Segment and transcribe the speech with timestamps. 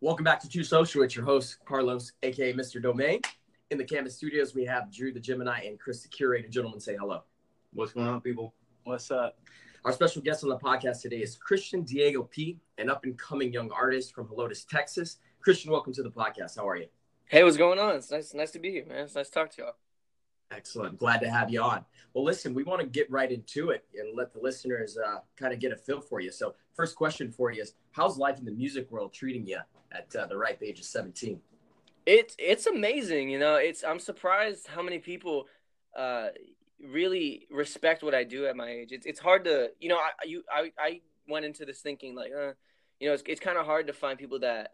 [0.00, 1.02] Welcome back to True Social.
[1.02, 2.80] It's your host, Carlos, aka Mr.
[2.80, 3.20] Domain.
[3.70, 6.46] In the Canvas Studios, we have Drew the Gemini and Chris the Curator.
[6.46, 7.22] Gentlemen, say hello.
[7.72, 8.54] What's going on, people?
[8.84, 9.36] What's up?
[9.84, 13.52] Our special guest on the podcast today is Christian Diego P, an up and coming
[13.52, 15.16] young artist from Helotes, Texas.
[15.40, 16.56] Christian, welcome to the podcast.
[16.56, 16.86] How are you?
[17.26, 17.96] Hey, what's going on?
[17.96, 19.04] It's nice, nice to be here, man.
[19.04, 19.74] It's nice to talk to y'all.
[20.50, 20.98] Excellent.
[20.98, 21.84] Glad to have you on.
[22.12, 25.52] Well, listen, we want to get right into it and let the listeners uh, kind
[25.52, 26.32] of get a feel for you.
[26.32, 29.58] So, first question for you is How's life in the music world treating you
[29.92, 31.40] at uh, the ripe age of 17?
[32.06, 33.56] It's it's amazing, you know.
[33.56, 35.46] It's I'm surprised how many people
[35.96, 36.28] uh,
[36.84, 38.90] really respect what I do at my age.
[38.90, 42.32] It's it's hard to, you know, I you I I went into this thinking like,
[42.32, 42.52] uh,
[42.98, 44.72] you know, it's it's kind of hard to find people that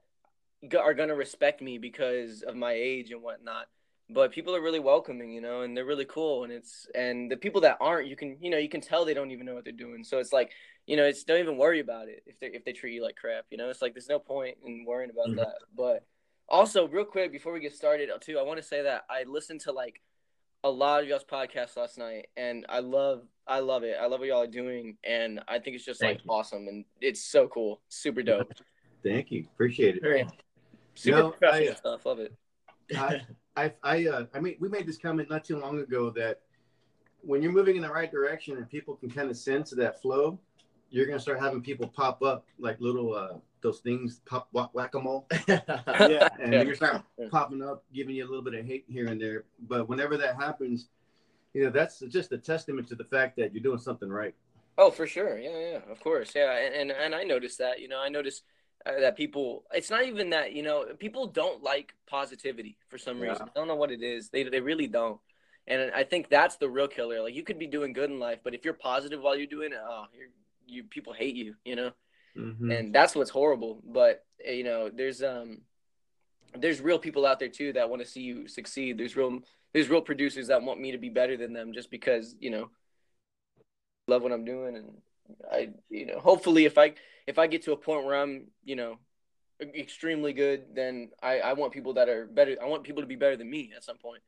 [0.79, 3.67] are gonna respect me because of my age and whatnot
[4.09, 6.45] but people are really welcoming, you know, and they're really cool.
[6.45, 9.15] And it's and the people that aren't, you can you know you can tell they
[9.15, 10.05] don't even know what they're doing.
[10.05, 10.53] So it's like
[10.87, 13.17] you know, it's don't even worry about it if they if they treat you like
[13.17, 13.47] crap.
[13.51, 15.39] You know, it's like there's no point in worrying about mm-hmm.
[15.39, 15.57] that.
[15.77, 16.05] But
[16.49, 19.63] also, real quick before we get started, too, I want to say that I listened
[19.63, 20.01] to like
[20.63, 23.97] a lot of y'all's podcasts last night, and I love I love it.
[24.01, 26.31] I love what y'all are doing, and I think it's just Thank like you.
[26.31, 28.53] awesome, and it's so cool, super dope.
[29.03, 30.03] Thank you, appreciate it.
[30.03, 30.27] Very
[30.95, 32.07] super You know, professional I- stuff.
[32.07, 32.33] Love it.
[32.97, 33.23] I,
[33.57, 36.41] I, I, uh, I mean, we made this comment not too long ago that
[37.23, 40.39] when you're moving in the right direction and people can kind of sense that flow,
[40.91, 44.95] you're gonna start having people pop up like little uh, those things pop whack whack
[44.95, 45.61] a mole, yeah.
[45.89, 46.29] and Yeah.
[46.51, 47.27] you're gonna start Yeah.
[47.31, 49.45] popping up, giving you a little bit of hate here and there.
[49.69, 50.89] But whenever that happens,
[51.55, 54.35] you know that's just a testament to the fact that you're doing something right.
[54.79, 55.39] Oh, for sure.
[55.39, 56.33] Yeah, yeah, of course.
[56.37, 57.81] Yeah, and and, and I noticed that.
[57.81, 58.45] You know, I noticed
[58.87, 59.65] that people.
[59.73, 60.53] It's not even that.
[60.53, 63.31] You know, people don't like positivity for some Yeah.
[63.31, 63.49] reason.
[63.49, 64.31] I don't know what it is.
[64.31, 65.21] They they really don't.
[65.67, 67.23] And I think that's the real killer.
[67.23, 69.73] Like you could be doing good in life, but if you're positive while you're doing
[69.73, 70.29] it, oh, you're,
[70.67, 71.57] you people hate you.
[71.65, 71.91] You know,
[72.37, 72.73] Mhm.
[72.73, 73.83] and that's what's horrible.
[73.85, 75.63] But uh, you know, there's um,
[76.57, 78.97] there's real people out there too that want to see you succeed.
[78.99, 79.41] There's real
[79.73, 82.71] there's real producers that want me to be better than them just because you know
[84.09, 85.03] love what I'm doing and
[85.51, 86.95] I you know hopefully if I
[87.27, 88.99] if I get to a point where I'm you know
[89.61, 93.17] extremely good then I I want people that are better I want people to be
[93.17, 94.23] better than me at some point.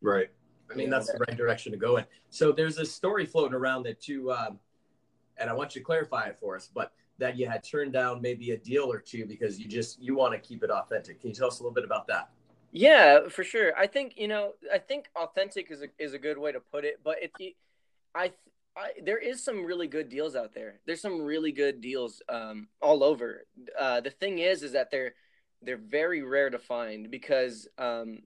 [0.00, 0.30] right.
[0.70, 2.04] I mean, that's the right direction to go in.
[2.28, 4.58] So there's a story floating around that you, um,
[5.36, 8.22] and I want you to clarify it for us, but that you had turned down
[8.22, 11.20] maybe a deal or two because you just you want to keep it authentic.
[11.20, 12.30] Can you tell us a little bit about that?
[12.72, 13.76] Yeah, for sure.
[13.76, 14.54] I think you know.
[14.72, 17.00] I think authentic is a is a good way to put it.
[17.02, 17.56] But it,
[18.14, 18.32] I,
[18.76, 20.80] I, there is some really good deals out there.
[20.86, 23.46] There's some really good deals um, all over.
[23.78, 25.14] Uh, the thing is, is that they're
[25.62, 28.20] they're very rare to find because um,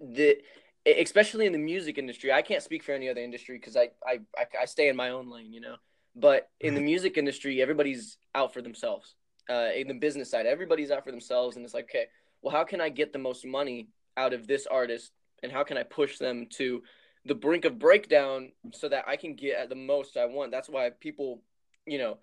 [0.00, 0.38] the
[0.84, 2.32] especially in the music industry.
[2.32, 5.10] I can't speak for any other industry because I, I I I stay in my
[5.10, 5.76] own lane, you know.
[6.14, 9.14] But in the music industry, everybody's out for themselves.
[9.48, 12.06] Uh, in the business side, everybody's out for themselves, and it's like, okay,
[12.42, 15.12] well, how can I get the most money out of this artist
[15.42, 16.82] and how can I push them to
[17.24, 20.50] the brink of breakdown so that I can get at the most I want?
[20.50, 21.42] That's why people,
[21.86, 22.18] you know,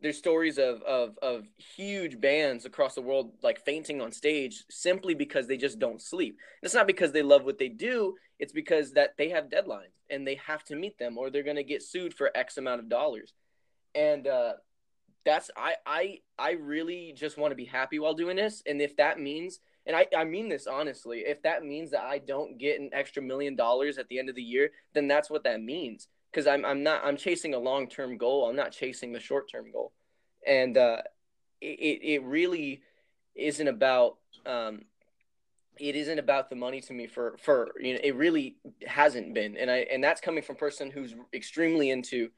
[0.00, 5.14] there's stories of, of, of huge bands across the world like fainting on stage simply
[5.14, 6.38] because they just don't sleep.
[6.62, 10.26] It's not because they love what they do, it's because that they have deadlines and
[10.26, 12.88] they have to meet them or they're going to get sued for X amount of
[12.88, 13.32] dollars.
[13.94, 14.54] And uh,
[15.24, 18.62] that's I I I really just want to be happy while doing this.
[18.66, 22.18] And if that means and I, I mean this honestly, if that means that I
[22.18, 25.44] don't get an extra million dollars at the end of the year, then that's what
[25.44, 26.08] that means.
[26.30, 28.48] Because I'm I'm not I'm chasing a long term goal.
[28.48, 29.92] I'm not chasing the short term goal.
[30.46, 31.02] And uh,
[31.60, 32.82] it it really
[33.34, 34.82] isn't about um,
[35.78, 38.56] it isn't about the money to me for for you know it really
[38.86, 42.30] hasn't been and I and that's coming from a person who's extremely into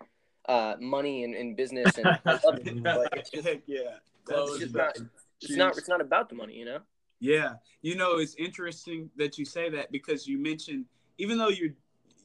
[0.49, 3.97] uh, money and, and business and I love it, but it's just, yeah.
[4.29, 4.97] it's just the- not
[5.41, 6.79] it's not it's not about the money you know
[7.25, 7.55] Yeah.
[7.81, 10.85] You know, it's interesting that you say that because you mentioned
[11.17, 11.75] even though you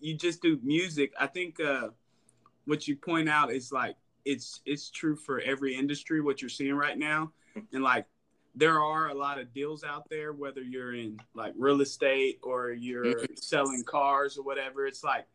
[0.01, 1.89] you just do music, I think uh
[2.65, 6.75] what you point out is like it's it's true for every industry what you're seeing
[6.75, 7.31] right now.
[7.73, 8.07] And like
[8.55, 12.71] there are a lot of deals out there whether you're in like real estate or
[12.71, 14.85] you're selling cars or whatever.
[14.85, 15.25] It's like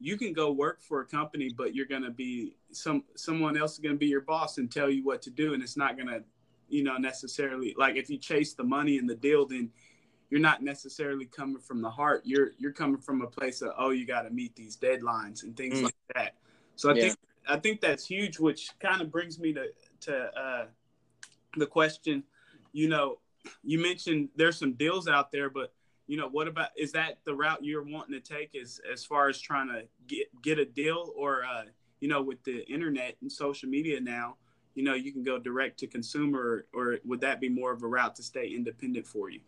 [0.00, 3.74] you can go work for a company but you're going to be some someone else
[3.74, 5.96] is going to be your boss and tell you what to do and it's not
[5.96, 6.22] going to
[6.68, 9.70] you know necessarily like if you chase the money and the deal then
[10.30, 13.90] you're not necessarily coming from the heart you're you're coming from a place of oh
[13.90, 15.84] you got to meet these deadlines and things Mm.
[15.84, 16.34] like that
[16.76, 17.02] so i Yeah.
[17.02, 17.16] think
[17.48, 19.66] i think that's huge which kind of brings me to
[20.00, 20.66] to uh
[21.56, 22.24] the question
[22.72, 23.18] you know
[23.62, 25.72] you mentioned there's some deals out there but
[26.06, 29.28] you know, what about is that the route you're wanting to take as as far
[29.28, 31.64] as trying to get get a deal, or uh,
[32.00, 34.36] you know, with the internet and social media now,
[34.74, 37.86] you know, you can go direct to consumer, or would that be more of a
[37.86, 39.40] route to stay independent for you?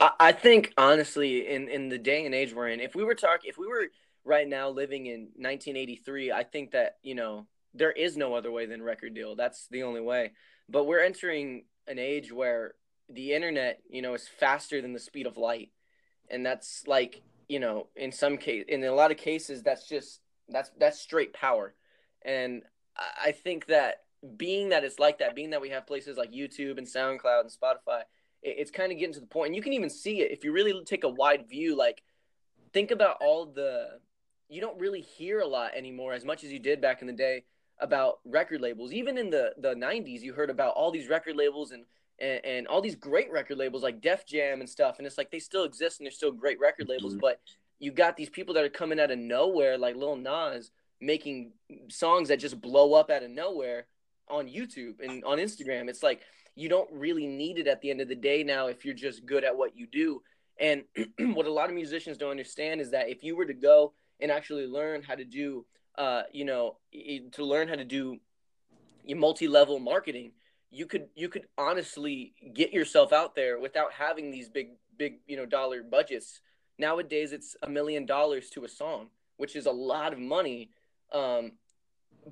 [0.00, 3.48] I think honestly, in in the day and age we're in, if we were talking,
[3.48, 3.88] if we were
[4.24, 8.66] right now living in 1983, I think that you know there is no other way
[8.66, 9.34] than record deal.
[9.34, 10.32] That's the only way.
[10.68, 12.74] But we're entering an age where
[13.08, 15.70] the internet, you know, is faster than the speed of light,
[16.30, 20.20] and that's like you know, in some case, in a lot of cases, that's just
[20.48, 21.74] that's that's straight power,
[22.22, 22.62] and
[23.22, 24.02] I think that
[24.36, 27.50] being that it's like that, being that we have places like YouTube and SoundCloud and
[27.50, 28.02] Spotify,
[28.42, 30.52] it's kind of getting to the point, and you can even see it if you
[30.52, 31.76] really take a wide view.
[31.76, 32.02] Like,
[32.72, 33.98] think about all the
[34.48, 37.12] you don't really hear a lot anymore as much as you did back in the
[37.12, 37.44] day
[37.80, 38.92] about record labels.
[38.92, 41.84] Even in the the 90s, you heard about all these record labels and
[42.20, 44.98] and, and all these great record labels like Def Jam and stuff.
[44.98, 47.20] And it's like they still exist and they're still great record labels, mm-hmm.
[47.20, 47.40] but
[47.78, 51.52] you got these people that are coming out of nowhere, like Lil Nas, making
[51.88, 53.86] songs that just blow up out of nowhere
[54.30, 55.88] on YouTube and on Instagram.
[55.88, 56.22] It's like
[56.54, 59.24] you don't really need it at the end of the day now if you're just
[59.26, 60.22] good at what you do.
[60.60, 60.82] And
[61.34, 64.30] what a lot of musicians don't understand is that if you were to go and
[64.30, 65.64] actually learn how to do,
[65.96, 66.76] uh, you know,
[67.32, 68.18] to learn how to do
[69.04, 70.32] your multi-level marketing,
[70.70, 75.36] you could you could honestly get yourself out there without having these big big you
[75.36, 76.40] know dollar budgets.
[76.78, 80.70] Nowadays, it's a million dollars to a song, which is a lot of money.
[81.12, 81.52] Um,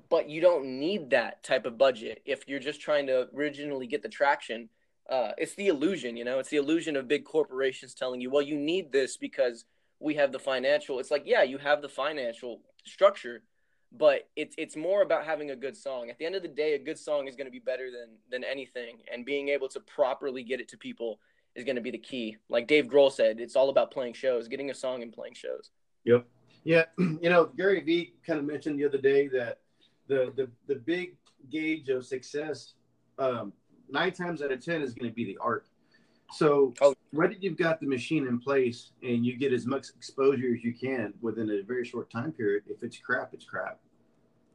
[0.09, 4.03] but you don't need that type of budget if you're just trying to originally get
[4.03, 4.69] the traction.
[5.09, 8.41] Uh, it's the illusion, you know, it's the illusion of big corporations telling you, well,
[8.41, 9.65] you need this because
[9.99, 10.99] we have the financial.
[10.99, 13.43] It's like, yeah, you have the financial structure,
[13.91, 16.09] but it's it's more about having a good song.
[16.09, 18.17] At the end of the day, a good song is going to be better than
[18.29, 21.19] than anything, and being able to properly get it to people
[21.55, 22.37] is going to be the key.
[22.49, 25.71] Like Dave Grohl said, it's all about playing shows, getting a song and playing shows.
[26.03, 26.25] Yep.
[26.63, 29.59] Yeah, you know, Gary Vee kind of mentioned the other day that
[30.07, 31.15] the the the big
[31.49, 32.73] gauge of success,
[33.19, 33.53] um,
[33.89, 35.67] nine times out of ten, is going to be the art.
[36.31, 36.93] So oh.
[37.11, 40.73] whether you've got the machine in place and you get as much exposure as you
[40.73, 43.79] can within a very short time period, if it's crap, it's crap.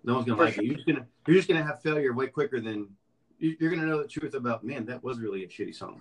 [0.05, 0.65] No one's gonna For like sure.
[0.65, 0.67] it.
[0.67, 2.89] You're just gonna you're just gonna have failure way quicker than
[3.39, 4.65] you're gonna know the truth about.
[4.65, 6.01] Man, that was really a shitty song.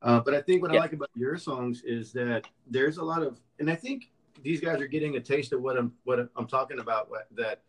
[0.00, 0.78] Uh, but I think what yeah.
[0.78, 4.10] I like about your songs is that there's a lot of, and I think
[4.42, 7.10] these guys are getting a taste of what I'm what I'm talking about.
[7.10, 7.60] What, that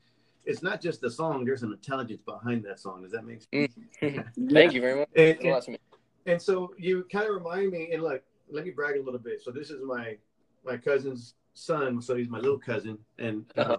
[0.45, 3.03] it's not just the song; there's an intelligence behind that song.
[3.03, 3.73] Does that make sense?
[4.01, 4.25] Mm.
[4.53, 5.09] Thank you very much.
[5.15, 5.77] And, and,
[6.25, 9.41] and so you kind of remind me, and look, let me brag a little bit.
[9.41, 10.17] So this is my
[10.65, 13.77] my cousin's son, so he's my little cousin, and uh,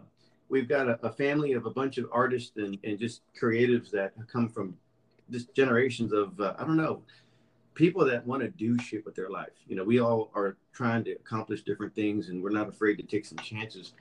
[0.48, 4.12] we've got a, a, family of a bunch of artists and, and just creatives that
[4.30, 4.76] come from
[5.30, 7.02] just generations of uh, I don't know
[7.74, 9.52] people that want to do shit with their life.
[9.66, 13.02] You know, we all are trying to accomplish different things, and we're not afraid to
[13.02, 13.92] take some chances.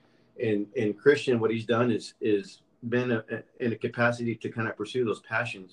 [0.42, 4.50] And and Christian, what he's done is is been a, a, in a capacity to
[4.50, 5.72] kind of pursue those passions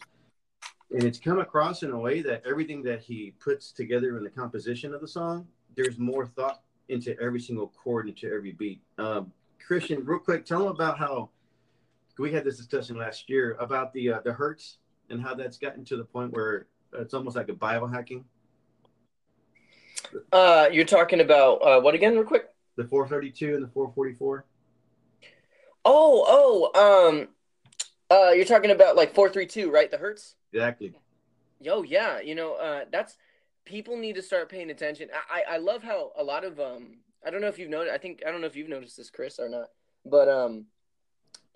[0.93, 4.31] and it's come across in a way that everything that he puts together in the
[4.31, 5.47] composition of the song,
[5.77, 8.81] there's more thought into every single chord, into every beat.
[8.99, 9.33] Um,
[9.65, 11.31] Christian, real quick, tell them about how
[12.19, 14.79] we had this discussion last year about the uh, the hertz
[15.09, 18.25] and how that's gotten to the point where it's almost like a biohacking.
[20.33, 22.49] Uh, you're talking about uh, what again, real quick?
[22.77, 24.45] The 432 and the 444.
[25.85, 27.29] Oh, oh, um,
[28.11, 29.91] uh, you're talking about like 432, right?
[29.91, 30.35] The hertz.
[30.53, 30.93] Exactly.
[31.61, 33.17] Yo, yeah, you know, uh, that's
[33.65, 35.09] people need to start paying attention.
[35.31, 37.99] I, I love how a lot of um I don't know if you've noticed I
[37.99, 39.69] think I don't know if you've noticed this, Chris, or not,
[40.05, 40.67] but um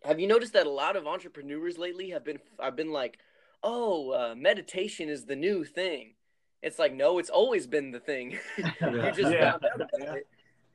[0.05, 3.19] have you noticed that a lot of entrepreneurs lately have been I've been like,
[3.63, 6.15] oh, uh, meditation is the new thing.
[6.63, 8.39] It's like no, it's always been the thing.
[8.57, 9.53] you just yeah.
[9.53, 10.15] found out about yeah.
[10.15, 10.27] it.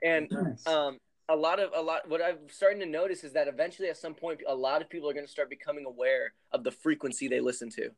[0.03, 0.67] And nice.
[0.67, 0.97] um,
[1.29, 4.13] a lot of a lot what i'm starting to notice is that eventually at some
[4.13, 7.39] point a lot of people are going to start becoming aware of the frequency they
[7.39, 7.89] listen to.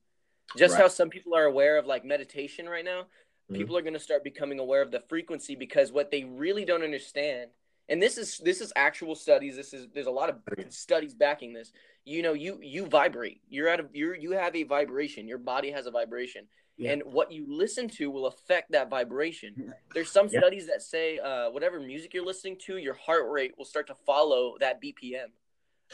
[0.58, 0.82] Just right.
[0.82, 3.56] how some people are aware of like meditation right now, mm-hmm.
[3.56, 6.84] people are going to start becoming aware of the frequency because what they really don't
[6.84, 7.50] understand
[7.88, 10.36] and this is this is actual studies this is there's a lot of
[10.70, 11.72] studies backing this.
[12.04, 13.42] You know you you vibrate.
[13.50, 15.28] You're at a you're you have a vibration.
[15.28, 16.48] Your body has a vibration
[16.78, 16.92] yeah.
[16.92, 20.40] and what you listen to will affect that vibration there's some yeah.
[20.40, 23.96] studies that say uh, whatever music you're listening to your heart rate will start to
[24.06, 25.28] follow that bpm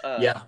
[0.04, 0.42] uh, yeah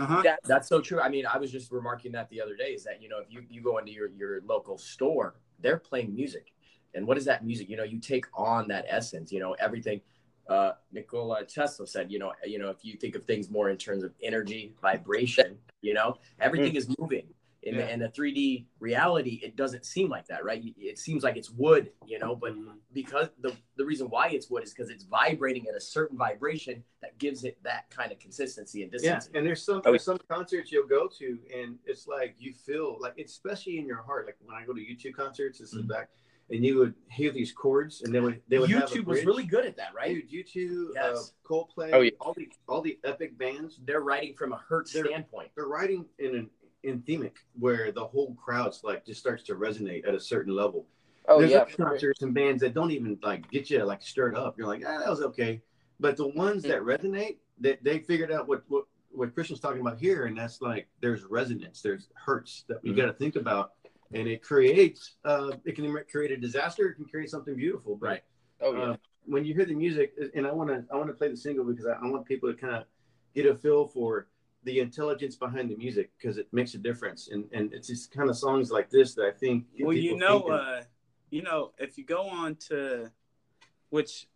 [0.00, 0.22] uh-huh.
[0.22, 1.00] That's, that's so true.
[1.00, 3.30] I mean, I was just remarking that the other day is that, you know, if
[3.30, 6.52] you, you go into your, your local store, they're playing music.
[6.94, 7.68] And what is that music?
[7.68, 10.00] You know, you take on that essence, you know, everything.
[10.48, 13.76] Uh, Nikola Tesla said, you know, you know, if you think of things more in
[13.76, 16.76] terms of energy, vibration, you know, everything mm.
[16.76, 17.26] is moving
[17.64, 17.86] In, Yeah.
[17.86, 20.62] the, in a 3D reality, it doesn't seem like that, right?
[20.76, 22.76] It seems like it's wood, you know, but Mhm.
[22.92, 26.84] because the the reason why it's wood is because it's vibrating at a certain vibration
[27.00, 29.08] that gives it that kind of consistency and distance.
[29.08, 29.36] Yeah, distance.
[29.36, 32.98] and there's some Oh, there's some concerts you'll go to, and it's like you feel
[33.00, 34.26] like, especially in your heart.
[34.26, 35.88] Like when I go to U2 concerts, this is Mhm.
[35.88, 36.10] back,
[36.50, 39.24] and you would hear these chords, and they would they would have a U2 was
[39.24, 40.14] really good at that, right?
[40.14, 41.32] Dude, U2, Yes.
[41.42, 42.10] uh, Coldplay, Oh, yeah.
[42.20, 45.50] all the all the epic bands, They're writing from a hurt They're- standpoint.
[45.56, 46.50] they're writing in an
[46.84, 50.86] in themic where the whole crowd's like just starts to resonate at a certain level.
[51.28, 54.36] Oh There's yeah, other concerts and bands that don't even like get you like stirred
[54.36, 54.56] up.
[54.58, 55.62] You're like, ah, that was okay.
[56.00, 59.98] But the ones that resonate, that they, figured out what, what what Christian's talking about
[59.98, 62.96] here, and that's like there's resonance, there's hertz that you Mhm.
[62.96, 63.72] got to think about,
[64.12, 65.16] and it creates.
[65.24, 66.88] Uh, it can create a disaster.
[66.88, 67.96] It can create something beautiful.
[67.96, 68.22] But, Right.
[68.60, 68.82] oh yeah.
[68.90, 71.36] uh, when you hear the music, and I want to I want to play the
[71.36, 72.84] single because I, I want people to kind of
[73.34, 74.26] get a feel for
[74.64, 78.28] the intelligence behind the music because it makes a difference, and and it's just kind
[78.30, 79.66] of songs like this that I think.
[79.80, 80.52] well you know thinking.
[80.52, 80.82] uh
[81.30, 83.10] you know if you go on to
[83.90, 84.26] which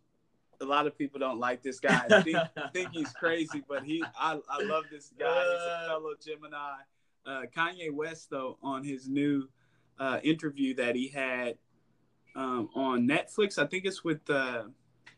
[0.61, 2.37] a lot of people don't like this guy I think,
[2.73, 5.87] think he's crazy but he I, I love this guy he's a Uh.
[5.87, 6.77] fellow gemini
[7.25, 9.47] uh kanye west though on his new
[9.99, 11.57] uh interview that he had
[12.35, 14.63] um on netflix i think it's with uh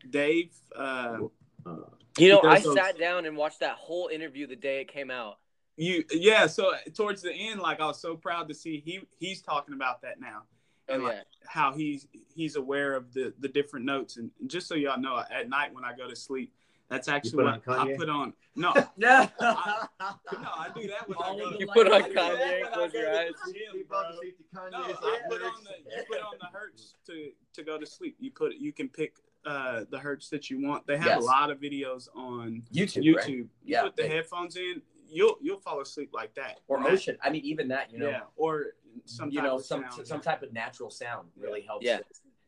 [0.09, 1.17] dave uh
[1.65, 1.75] Uh,
[2.17, 5.09] You know, I those- sat down and watched that whole interview the day it came
[5.11, 5.37] out.
[5.77, 9.41] you yeah so towards the end like i was so proud to see he he's
[9.41, 10.41] talking about that now
[10.89, 14.75] Oh and like how he's he's aware of the the different notes and just so
[14.75, 16.51] y'all know at night when i go to sleep
[16.89, 19.29] that's actually what on i put on no yeah.
[19.39, 22.37] no i do that when All i go to You put on I do that
[22.37, 23.31] Kanye, when close your eyes.
[23.47, 24.01] the gym, Sleep bro.
[24.01, 25.57] to no, I put lyrics.
[25.57, 28.17] on the you put on the hertz to to go to sleep.
[28.19, 30.85] You put you can pick uh the hertz that you want.
[30.87, 31.21] They have Yes.
[31.23, 33.15] a lot of videos on YouTube, YouTube.
[33.17, 33.29] right?
[33.29, 36.59] You Yeah, put the they- headphones in, you'll you'll fall asleep like that.
[36.67, 37.17] or And that- ocean.
[37.21, 40.07] I mean, even that, you know, yeah, or some you know, some sound.
[40.07, 41.97] some type of natural sound really helps Yeah.
[41.97, 42.03] to,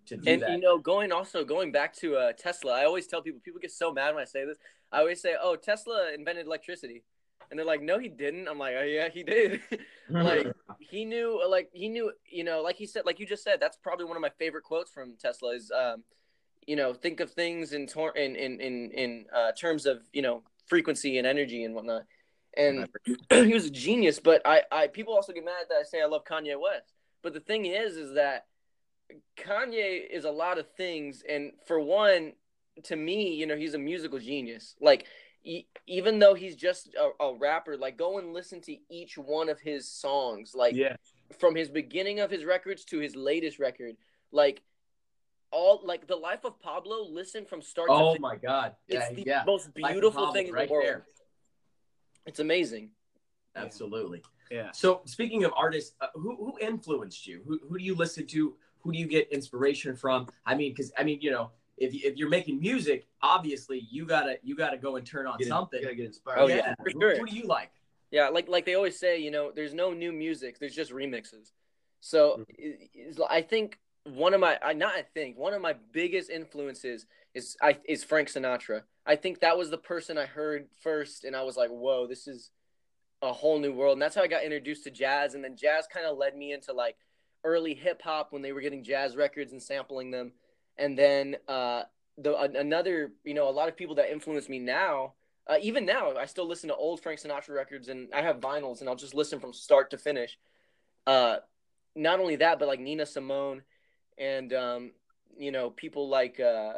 [0.06, 0.52] to do And that.
[0.52, 3.72] you know, going also going back to uh, Tesla, I always tell people people get
[3.72, 4.58] so mad when I say this.
[4.92, 7.04] I always say, "Oh, Tesla invented electricity,"
[7.50, 9.62] and they're like, "No, he didn't." I'm like, "Oh yeah, he did."
[10.10, 10.46] like
[10.80, 13.78] he knew, like he knew, you know, like he said, like you just said, that's
[13.78, 16.04] probably one of my favorite quotes from Tesla is, um,
[16.68, 20.22] you know, think of things in tor- in in in, in uh, terms of you
[20.22, 22.04] know frequency and energy and whatnot.
[22.56, 22.88] And
[23.30, 26.06] he was a genius, but I, I people also get mad that I say I
[26.06, 26.94] love Kanye West.
[27.22, 28.46] But the thing is, is that
[29.38, 32.34] Kanye is a lot of things, and for one,
[32.84, 34.76] to me, you know, he's a musical genius.
[34.82, 35.06] Like,
[35.44, 39.50] e- even though he's just a, a rapper, like, go and listen to each one
[39.50, 40.76] of his songs, like,
[41.40, 43.96] from his beginning of his records to his latest record,
[44.32, 44.62] like,
[45.54, 47.04] all like the life of Pablo.
[47.10, 48.22] Listen from start to oh finish.
[48.22, 50.86] my God, yeah, It's the yeah, most beautiful thing in right the world.
[50.86, 51.06] there.
[52.26, 52.90] It's amazing.
[53.56, 54.22] Absolutely.
[54.50, 54.72] yeah.
[54.72, 57.42] So speaking of artists, uh, who who influenced you?
[57.48, 58.56] Who who do you listen to?
[58.82, 60.28] Who do you get inspiration from?
[60.46, 64.06] I mean, because I mean, you know, if you, if you're making music, obviously you
[64.06, 65.80] gotta you gotta go and turn on Get in- something.
[65.80, 66.40] You gotta get inspired.
[66.40, 67.18] Oh, yeah, for Who, sure.
[67.18, 67.72] who do you like?
[68.12, 71.52] Yeah, like like they always say, you know, there's no new music, there's just remixes.
[72.00, 75.76] So i- is- I think one of my I not I think one of my
[75.92, 78.82] biggest influences is I is Frank Sinatra.
[79.06, 82.28] I think that was the person I heard first and I was like, "Whoa, this
[82.28, 82.52] is
[83.22, 85.88] a whole new world." And that's how I got introduced to jazz and then jazz
[85.92, 86.98] kind of led me into like
[87.44, 90.34] early hip hop when they were getting jazz records and sampling them.
[90.78, 91.84] And then uh
[92.18, 95.14] the an- another, you know, a lot of people that influence me now
[95.46, 98.80] uh, even now, I still listen to old Frank Sinatra records, and I have vinyls,
[98.80, 100.38] and I'll just listen from start to finish.
[101.06, 101.38] Uh,
[101.96, 103.62] not only that, but like Nina Simone,
[104.18, 104.92] and um,
[105.38, 106.74] you know people like uh,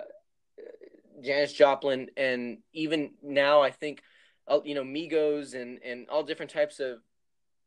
[1.23, 4.01] Janis Joplin, and even now, I think
[4.47, 6.99] uh, you know Migos and and all different types of.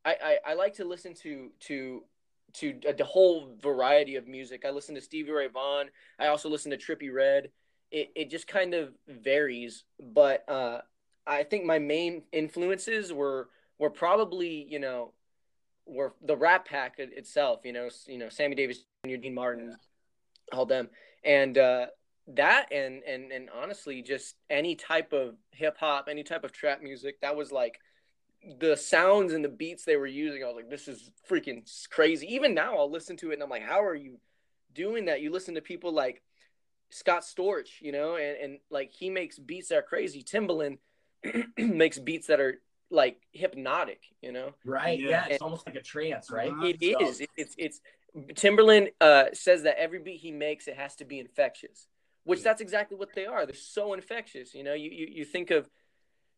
[0.05, 2.05] I, I, I like to listen to to
[2.55, 4.65] to a whole variety of music.
[4.65, 5.89] I listen to Stevie Ray Vaughan.
[6.19, 7.51] I also listen to Trippie Redd.
[7.91, 10.81] It it just kind of varies, but uh,
[11.27, 13.49] I think my main influences were
[13.79, 15.13] were probably you know
[15.89, 17.61] were the Rat Pack itself.
[17.65, 19.77] You know, you know Sammy Davis Jr., Dean Martin,
[20.53, 20.89] all them,
[21.25, 21.87] and uh,
[22.29, 26.83] that and and and honestly, just any type of hip hop, any type of trap
[26.83, 27.21] music.
[27.21, 27.81] That was like
[28.61, 30.43] the sounds and the beats they were using.
[30.43, 32.35] I was like, this is freaking crazy.
[32.35, 34.19] Even now, I'll listen to it and I'm like, how are you
[34.75, 35.21] doing that?
[35.21, 36.23] You listen to people like
[36.91, 40.23] Scott Storch, you know, and, and like he makes beats that are crazy.
[40.23, 40.79] Timbaland
[41.59, 44.55] makes beats that are like hypnotic, you know.
[44.65, 44.99] Right?
[44.99, 45.09] Yeah.
[45.11, 46.53] Yeah, it's almost like a trance, right?
[46.63, 47.21] It So- is.
[47.21, 47.81] It, it's it's
[48.35, 51.87] Timbaland uh, says that every beat he makes it has to be infectious,
[52.25, 53.45] which that's exactly what they are.
[53.47, 54.55] They're so infectious.
[54.55, 55.69] You know, you you, you think of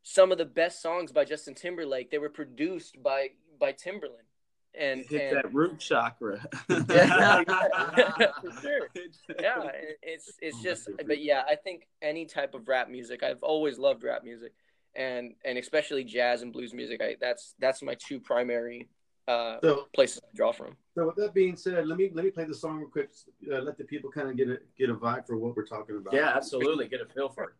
[0.02, 2.10] some of the best songs by Justin Timberlake.
[2.10, 4.26] They were produced by by Timbaland.
[4.74, 6.44] and hit and, that root chakra.
[6.68, 7.42] Yeah,
[8.40, 8.88] for sure.
[9.40, 9.70] yeah,
[10.02, 13.22] it's it's just, but yeah, I think any type of rap music.
[13.22, 14.52] I've always loved rap music,
[14.96, 17.00] and and especially jazz and blues music.
[17.02, 18.88] I that's that's my two primary
[19.28, 20.76] uh, So, places to draw from.
[20.94, 23.10] so with that being said, let me let me play the song real quick.
[23.52, 25.96] Uh, let the people kind of get a get a vibe for what we're talking
[25.96, 26.12] about.
[26.12, 26.88] Yeah, absolutely.
[26.88, 27.50] Get a feel for it.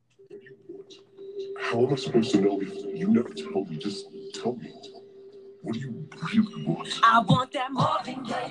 [1.60, 3.76] How am I supposed to know if you never tell me?
[3.76, 4.72] Just tell me.
[5.62, 6.88] What do you really want?
[7.02, 8.50] I want that Marvin Gaye,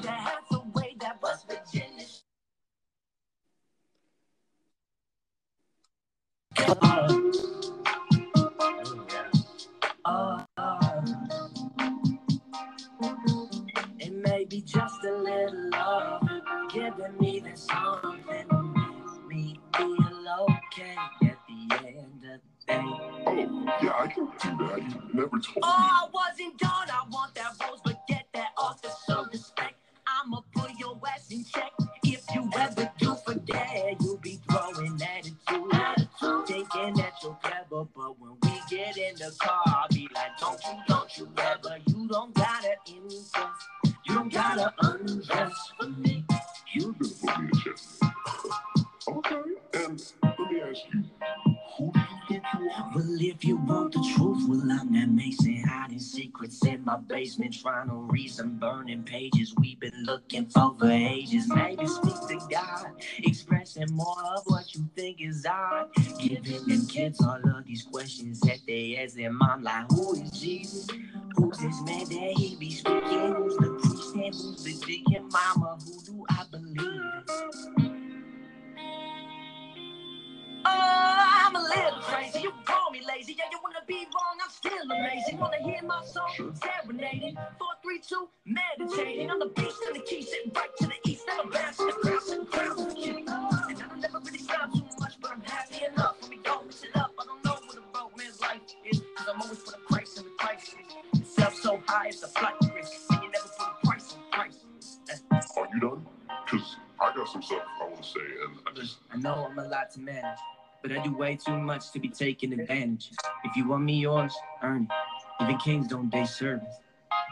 [109.80, 110.40] lot to manage,
[110.82, 113.12] but I do way too much to be taken advantage.
[113.46, 115.44] If you want me yours, earn it.
[115.44, 116.76] Even kings don't date servants.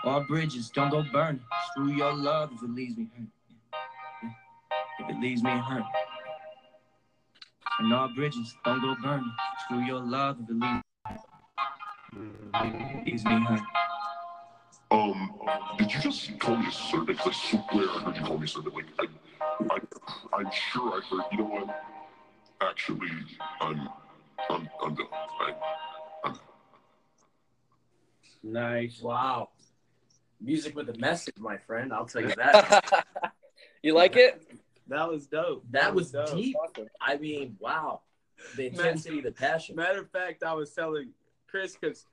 [0.06, 1.42] All bridges don't go burning.
[1.72, 4.32] Screw your love if it leaves me hurt.
[5.00, 5.84] If it leaves me hurt.
[7.80, 9.34] And all bridges don't go burning.
[9.66, 10.84] Screw your love if it leaves,
[13.06, 13.62] leaves me hurt.
[14.90, 15.34] Um,
[15.78, 17.08] did you just call me a servant?
[17.08, 18.74] Because I swear I heard you call me a servant.
[18.74, 19.10] Like,
[19.70, 21.26] I, I, I'm sure I heard.
[21.34, 21.97] You know what?
[22.62, 23.10] Actually,
[23.62, 23.90] I'm,
[24.50, 25.08] I'm, I'm done.
[25.40, 25.54] I,
[26.24, 26.42] I'm done.
[28.44, 29.02] Nice.
[29.02, 29.50] Wow.
[30.40, 31.92] Music with a message, my friend.
[31.94, 33.06] I'll tell you that.
[33.84, 34.42] you like it?
[34.88, 35.64] that was dope.
[35.72, 36.36] That was dope.
[36.36, 36.56] deep.
[37.02, 38.02] I mean, wow.
[38.56, 39.76] The intensity, the passion.
[39.76, 41.10] Matter of fact, I was telling
[41.48, 42.06] Chris because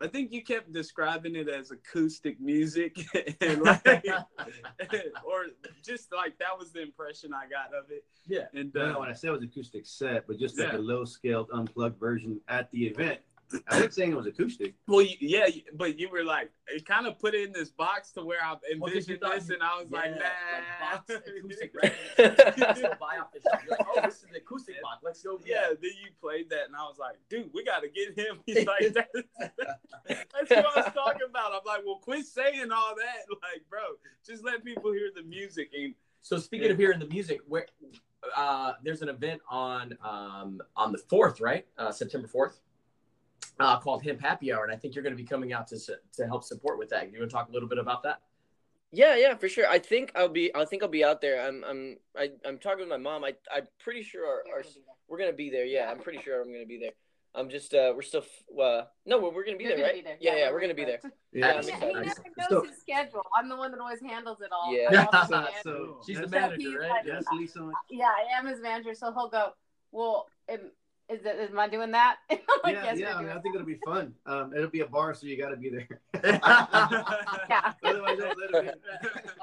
[0.00, 2.96] I think you kept describing it as acoustic music,
[3.40, 3.84] and like,
[5.24, 5.46] or
[5.82, 8.04] just like that was the impression I got of it.
[8.26, 8.46] Yeah.
[8.54, 10.78] And uh, what I said it was acoustic set, but just like Yeah.
[10.78, 13.20] a low scaled unplugged version at the event.
[13.68, 14.74] I wasn't saying it was acoustic.
[14.88, 18.10] well, you, yeah, but you were like, it kind of put it in this box
[18.12, 20.30] to where I Well, 'cause envisioned thought this, you- and I was like, Yeah,
[20.80, 20.94] nah.
[20.96, 22.76] like box acoustic record.
[22.78, 23.62] So buy off the shelf.
[23.68, 25.02] You're like, oh, this is the acoustic box.
[25.04, 25.38] Let's go.
[25.44, 28.40] Yeah, then you played that, and I was like, dude, we got to get him.
[28.46, 29.12] He's like, that's,
[30.08, 31.52] that's what I was talking about.
[31.52, 33.26] I'm like, well, quit saying all that.
[33.42, 33.80] Like, bro,
[34.26, 35.70] just let people hear the music.
[35.76, 37.66] And So speaking of hearing the music, where
[38.36, 41.66] uh, there's an event on um, on the fourth, right?
[41.76, 42.58] Uh, September fourth,
[43.60, 45.78] uh, called Hemp Happy Hour, and I think you're going to be coming out to
[45.78, 47.12] to help support with that.
[47.12, 48.20] You want to talk a little bit about that?
[48.92, 49.66] Yeah, yeah, for sure.
[49.68, 50.54] I think I'll be.
[50.54, 51.46] I think I'll be out there.
[51.46, 51.64] I'm.
[51.64, 51.96] I'm.
[52.16, 53.24] I, I'm talking with my mom.
[53.24, 53.34] I.
[53.54, 54.62] I'm pretty sure our, our
[55.08, 55.64] we're gonna be there.
[55.64, 56.92] Yeah, I'm pretty sure I'm gonna be there.
[57.34, 57.74] I'm just.
[57.74, 58.20] Uh, we're still.
[58.22, 60.04] f- Uh, no, we're, we're gonna be You're there, gonna right?
[60.04, 60.16] be there.
[60.20, 60.98] Yeah, yeah, we're we're gonna be there.
[61.02, 61.16] booked.
[61.32, 61.88] Yeah, I'm He, excited.
[61.88, 63.22] he never knows So- his schedule.
[63.36, 64.72] I'm the one that always handles it all.
[64.72, 65.06] Yeah.
[65.12, 66.90] I also so, so She's the manager, he's right?
[66.90, 67.14] like- Yeah.
[67.14, 67.68] That's Lisa.
[67.90, 69.48] yeah, I am his manager, so he'll go.
[69.90, 70.70] Well, am,
[71.08, 71.50] is it?
[71.50, 72.16] Am I doing that?
[72.62, 73.14] Like, Yeah, yes, yeah.
[73.16, 74.14] I, mean, I think it'll be fun.
[74.24, 76.00] Um, it'll be a bar, so you got to be there.
[76.24, 77.74] yeah.
[77.84, 78.80] Otherwise, don't let it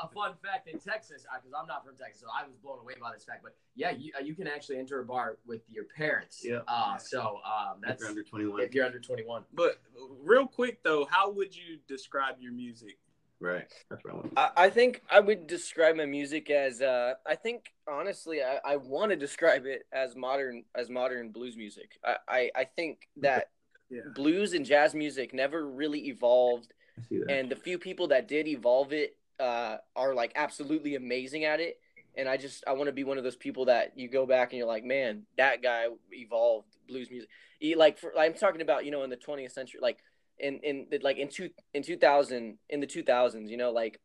[0.02, 2.96] a fun fact in Texas, because I'm not from Texas, so I was blown away
[3.00, 3.44] by this fact.
[3.44, 6.42] But yeah, you, uh, you can actually enter a bar with your parents.
[6.44, 6.62] Yeah.
[6.68, 8.62] Uh, so um, If that's you're under 21.
[8.62, 9.44] if you're under 21.
[9.54, 9.82] but
[10.24, 12.98] real quick though, how would you describe your music?
[13.42, 13.66] Right.
[13.90, 14.34] That's what I want.
[14.38, 16.82] I, I think I would describe my music as.
[16.82, 21.58] Uh, I think honestly, I, I want to describe it as modern as modern blues
[21.58, 21.98] music.
[22.06, 23.50] I, I, I think that
[23.90, 24.02] Yeah.
[24.16, 27.30] blues and jazz music never really evolved I see that.
[27.32, 31.80] and the few people that did evolve it uh, are like absolutely amazing at it
[32.16, 34.52] and i just i want to be one of those people that you go back
[34.52, 38.86] and you're like man that guy evolved blues music he, like for, i'm talking about
[38.86, 39.98] you know in the 20th century like
[40.42, 44.00] in in like in two in 2000 in the 2000s you know like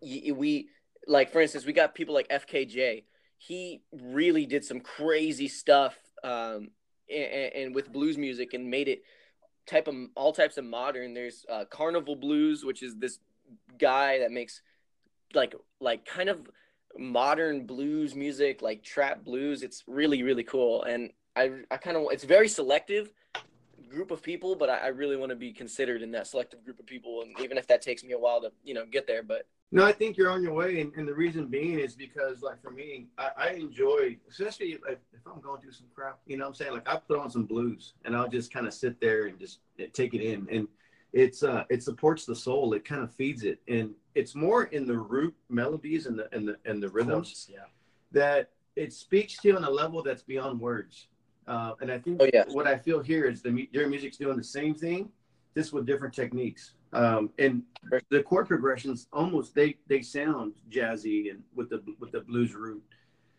[0.00, 0.68] we
[1.06, 3.04] like for instance we got people like fkj
[3.38, 6.68] he really did some crazy stuff um
[7.10, 9.02] and, and with blues music and made it
[9.66, 11.14] type of all types of modern.
[11.14, 13.18] There's uh, Carnival Blues, which is this
[13.78, 14.62] guy that makes
[15.34, 16.48] like like kind of
[16.98, 19.62] modern blues music, like trap blues.
[19.62, 23.12] It's really really cool, and I I kind of it's very selective
[23.92, 26.80] group of people, but I, I really want to be considered in that selective group
[26.80, 29.22] of people, and even if that takes me a while to you know get there,
[29.22, 32.42] but No, I think you're on your way, and, and the reason being is because,
[32.42, 36.36] like, for me, I, I enjoy, especially like if I'm going through some crap, you
[36.36, 36.72] know what I'm saying?
[36.72, 39.60] Like, I put on some blues, and I'll just kind of sit there and just
[39.92, 40.68] take it in, and
[41.12, 42.72] it's uh, it supports the soul.
[42.72, 46.48] It kind of feeds it, and it's more in the root melodies and the and
[46.48, 47.66] the and the rhythms Yeah.
[48.12, 51.08] that it speaks to you on a level that's beyond words.
[51.46, 52.44] Uh, and I think Oh, yeah.
[52.52, 55.10] what I feel here is the your music's doing the same thing,
[55.56, 56.74] just with different techniques.
[56.92, 57.62] Um, and
[58.10, 62.82] the chord progressions almost they they sound jazzy and with the with the blues root.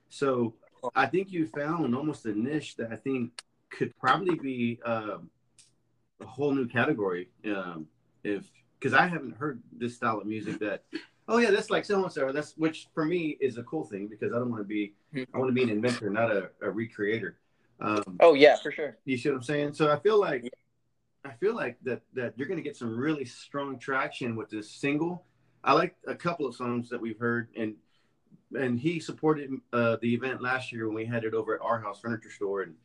[0.09, 0.55] So
[0.95, 3.31] I think you found almost a niche that I think
[3.69, 5.29] could probably be um,
[6.19, 7.29] a whole new category.
[7.45, 7.87] Um,
[8.23, 10.83] if because I haven't heard this style of music that
[11.29, 14.07] oh yeah that's like so and so that's which for me is a cool thing
[14.07, 14.93] because I don't want to be
[15.33, 17.35] I want to be an inventor not a, a recreator.
[17.79, 18.97] Um, oh yeah, for sure.
[19.05, 19.73] you see what I'm saying?
[19.73, 20.49] So I feel like
[21.25, 25.25] I feel like that that you're gonna get some really strong traction with this single.
[25.63, 27.75] I like a couple of songs that we've heard and
[28.55, 31.79] and he supported uh, the event last year when we had it over at our
[31.79, 32.75] house furniture store and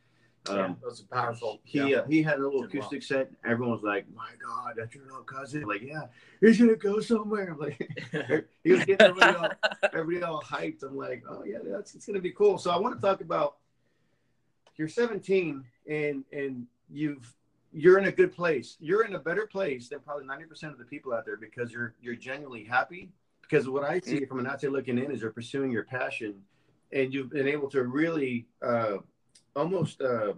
[0.49, 1.61] yeah, um, those are powerful.
[1.65, 1.99] he yeah.
[1.99, 2.79] uh, he had a little Did well.
[2.79, 3.31] acoustic set.
[3.45, 6.05] Everyone was like, "My God, that's your little cousin!" Like, yeah,
[6.41, 7.51] he's gonna go somewhere.
[7.53, 7.79] I'm like,
[8.65, 9.51] he was getting everybody all,
[9.93, 10.83] everybody all hyped.
[10.85, 12.57] I'm like, oh yeah, that's it's gonna be cool.
[12.57, 13.57] So I want to talk about
[14.79, 17.35] you're 17 and and you've
[17.71, 18.79] you're in a good place.
[18.81, 21.95] You're in a better place than probably 90% of the people out there because you're
[22.01, 23.11] you're genuinely happy.
[23.43, 26.35] Because what I see from an outside looking in is you're pursuing your passion,
[26.93, 28.99] and you've been able to really uh,
[29.57, 30.35] almost uh,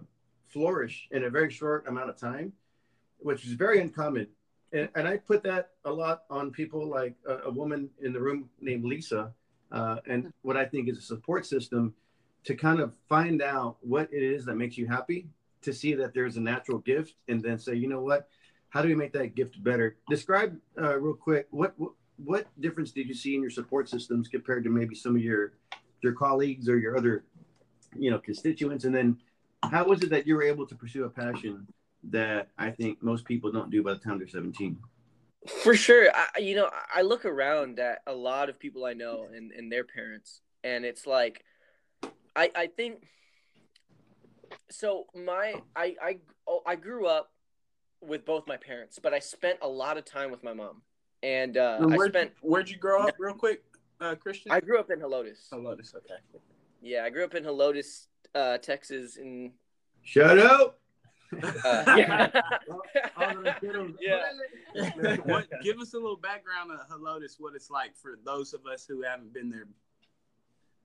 [0.47, 2.53] flourish in a very short amount of time,
[3.19, 4.27] which is very uncommon.
[4.71, 8.21] And, and I put that a lot on people like a, a woman in the
[8.21, 9.33] room named Lisa,
[9.73, 11.93] uh, and what I think is a support system
[12.43, 15.27] to kind of find out what it is that makes you happy,
[15.61, 18.27] to see that there's a natural gift, and then say, you know what,
[18.69, 19.97] how do we make that gift better?
[20.09, 21.91] Describe uh, real quick what, what
[22.23, 25.53] what difference did you see in your support systems compared to maybe some of your
[26.03, 27.25] your colleagues or your other
[27.95, 29.17] you know constituents, and then
[29.63, 31.67] how was it that you were able to pursue a passion
[32.03, 34.77] that I think most people don't do by the time they're 17?
[35.63, 36.09] For sure.
[36.13, 39.71] I, you know, I look around at a lot of people I know and, and
[39.71, 41.43] their parents, and it's like,
[42.35, 43.03] I, I think,
[44.69, 46.17] so my, I, I,
[46.47, 47.31] oh, I grew up
[48.01, 50.81] with both my parents, but I spent a lot of time with my mom.
[51.23, 53.63] And uh, And I where'd, spent, where'd you grow up, real quick,
[53.99, 54.51] uh, Christian?
[54.51, 55.51] I grew up in Helotes.
[55.51, 55.93] Lotus.
[55.95, 56.15] Okay.
[56.81, 59.17] Yeah, I grew up in Helotes, uh, Texas.
[59.17, 59.51] In,
[60.01, 60.79] Shut up.
[61.43, 62.29] uh, yeah.
[64.01, 65.17] yeah.
[65.23, 65.47] what?
[65.63, 69.03] Give us a little background of Helotes, what it's like for those of us who
[69.03, 69.67] haven't been there.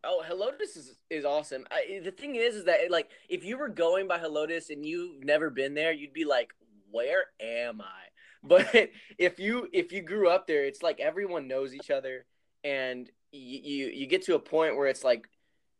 [0.06, 1.66] Oh, Helotes is, is awesome.
[1.70, 5.24] I, the thing is, is that like if you were going by Helotes and you've
[5.24, 6.54] never been there, you'd be like,
[6.90, 7.84] "Where am I?"
[8.42, 12.26] But if you if you grew up there, it's like everyone knows each other,
[12.62, 15.26] and you you, you get to a point where it's like,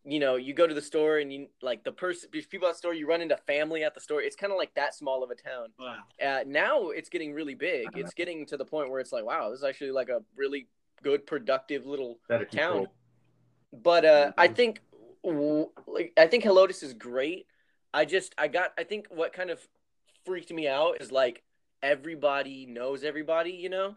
[0.04, 2.78] you know, you go to the store and you like the person, people at the
[2.78, 4.20] store, you run into family at the store.
[4.20, 5.68] It's kind of like that small of a town.
[5.78, 5.96] Wow.
[6.24, 7.88] Uh, now it's getting really big.
[7.94, 10.66] It's getting to the point where it's like, wow, this is actually like a really
[11.02, 12.46] good, productive little town.
[12.46, 12.86] control.
[13.72, 14.57] But uh, I Mhm.
[14.57, 14.81] think
[15.87, 17.46] like I think Helotes is great.
[17.92, 19.66] I just I got I think what kind of
[20.24, 21.42] freaked me out is like
[21.83, 23.96] everybody knows everybody, you know,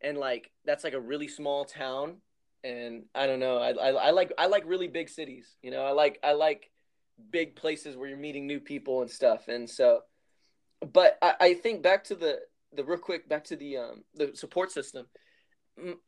[0.00, 2.16] and like that's like a really small town,
[2.64, 3.58] and I don't know.
[3.58, 5.82] I, I I like I like really big cities, you know.
[5.84, 6.70] I like I like
[7.30, 10.02] big places where you're meeting new people and stuff, and so.
[10.92, 12.40] But I, I think back to the
[12.74, 15.06] the real quick back to the um the support system.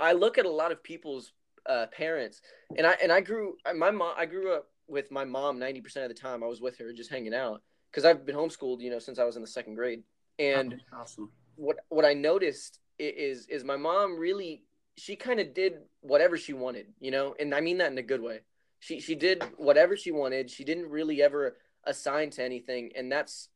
[0.00, 1.32] I look at a lot of people's
[1.68, 2.40] uh, parents.
[2.76, 6.08] And I and I grew my mom I grew up with my mom 90% of
[6.08, 8.98] the time I was with her just hanging out cuz I've been homeschooled you know
[8.98, 10.02] since I was in the second grade.
[10.38, 11.30] And awesome.
[11.56, 14.64] what what I noticed is is my mom really
[14.96, 17.34] she kind of did whatever she wanted you know?
[17.38, 18.40] And I mean that in a good way.
[18.80, 20.50] She she did whatever she wanted.
[20.50, 22.92] She didn't really ever assign to anything.
[22.96, 23.48] And that's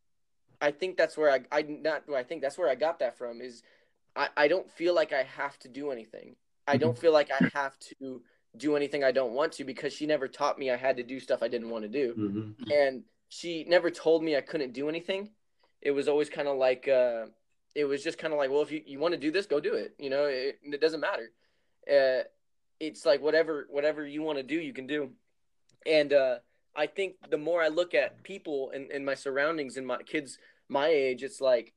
[0.60, 3.40] I think that's where I I not I think that's where I got that from
[3.40, 3.62] is
[4.14, 6.36] I, I don't feel like I have to do anything.
[6.66, 8.22] I don't feel like I have to
[8.56, 11.18] do anything I don't want to because she never taught me I had to do
[11.18, 12.14] stuff I didn't want to do.
[12.14, 12.72] Mhm.
[12.72, 15.30] And she never told me I couldn't do anything.
[15.80, 17.26] It was always kind of like, uh,
[17.74, 19.58] it was just kind of like, well, if you, you want to do this, go
[19.58, 19.94] do it.
[19.98, 21.32] You know, it, it doesn't matter.
[21.90, 22.24] Uh,
[22.78, 25.10] it's like whatever whatever you want to do, you can do.
[25.86, 26.36] And uh,
[26.76, 30.38] I think the more I look at people and, and my surroundings and my kids
[30.68, 31.72] my age, it's like,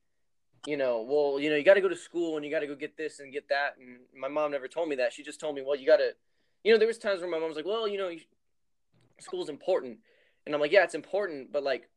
[0.66, 2.66] you know, well, you know, you got to go to school and you got to
[2.66, 3.76] go get this and get that.
[3.78, 5.12] And my mom never told me that.
[5.12, 6.10] She just told me, well, you got to,
[6.64, 8.20] you know, there was times where my mom was like, well, you know, you,
[9.20, 9.98] school's important.
[10.44, 11.88] And I'm like, yeah, it's important, but like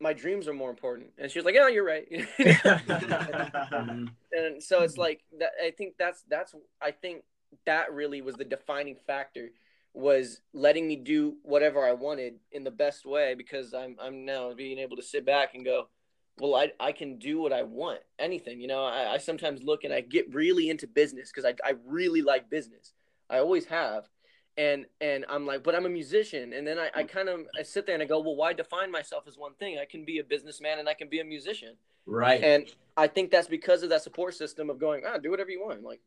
[0.00, 1.10] my dreams are more important.
[1.18, 2.06] And she was like, yeah, you're right.
[2.38, 4.08] Mhm.
[4.32, 7.22] and so it's like that i think that's that's i think
[7.66, 9.50] that really was the defining factor
[9.92, 14.52] was letting me do whatever i wanted in the best way because i'm i'm now
[14.54, 15.88] being able to sit back and go
[16.38, 19.84] well i, I can do what i want anything you know i, I sometimes look
[19.84, 22.92] and i get really into business because I, I really like business
[23.30, 24.08] i always have
[24.56, 27.62] and and i'm like but i'm a musician and then i, I kind of i
[27.62, 30.18] sit there and i go well why define myself as one thing i can be
[30.18, 31.74] a businessman and i can be a musician
[32.06, 32.44] Right.
[32.44, 32.66] and
[32.98, 35.82] I think that's because of that support system of going, ah, do whatever you want.
[35.82, 36.00] Like,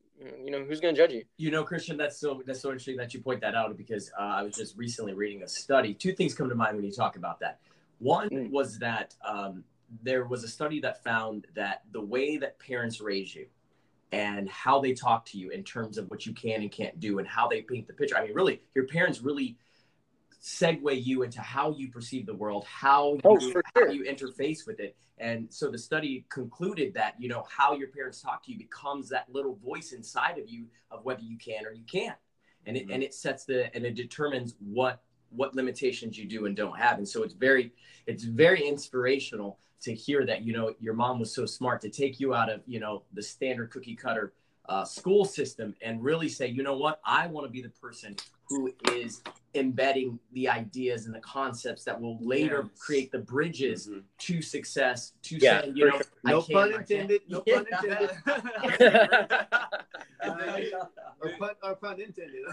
[0.45, 1.23] you know, who's going to judge you?
[1.37, 4.21] You know, Christian, that's so that's so interesting that you point that out because uh,
[4.23, 5.93] I was just recently reading a study.
[5.93, 7.59] Two things come to mind when you talk about that.
[7.99, 8.51] One Mm.
[8.51, 9.65] was that um,
[10.03, 13.47] there was a study that found that the way that parents raise you
[14.11, 17.19] and how they talk to you in terms of what you can and can't do
[17.19, 18.17] and how they paint the picture.
[18.17, 19.57] I mean, really, your parents really
[20.41, 24.65] segue you into how you perceive the world, how you, Oh, for how you interface
[24.65, 24.95] with it.
[25.17, 29.09] And so the study concluded that, you know, how your parents talk to you becomes
[29.09, 32.17] that little voice inside of you of whether you can or you can't.
[32.65, 32.93] And it, Mhm.
[32.93, 36.97] and it sets the, and it determines what, what limitations you do and don't have.
[36.97, 37.73] And so it's very,
[38.05, 42.19] it's very inspirational to hear that, you know, your mom was so smart to take
[42.19, 44.33] you out of, you know, the standard cookie cutter
[44.69, 48.15] uh, school system and really say, you know what, I want to be the person
[48.49, 49.21] who is
[49.55, 52.79] embedding the ideas and the concepts that will later Yes.
[52.79, 54.03] create the bridges Mhm.
[54.19, 55.13] to success.
[55.23, 56.05] To Yeah, saying, you know, sure.
[56.23, 57.55] No can, pun intended, no Yeah.
[57.63, 58.09] pun intended.
[60.19, 60.73] And
[61.19, 62.43] Or pun, or pun intended.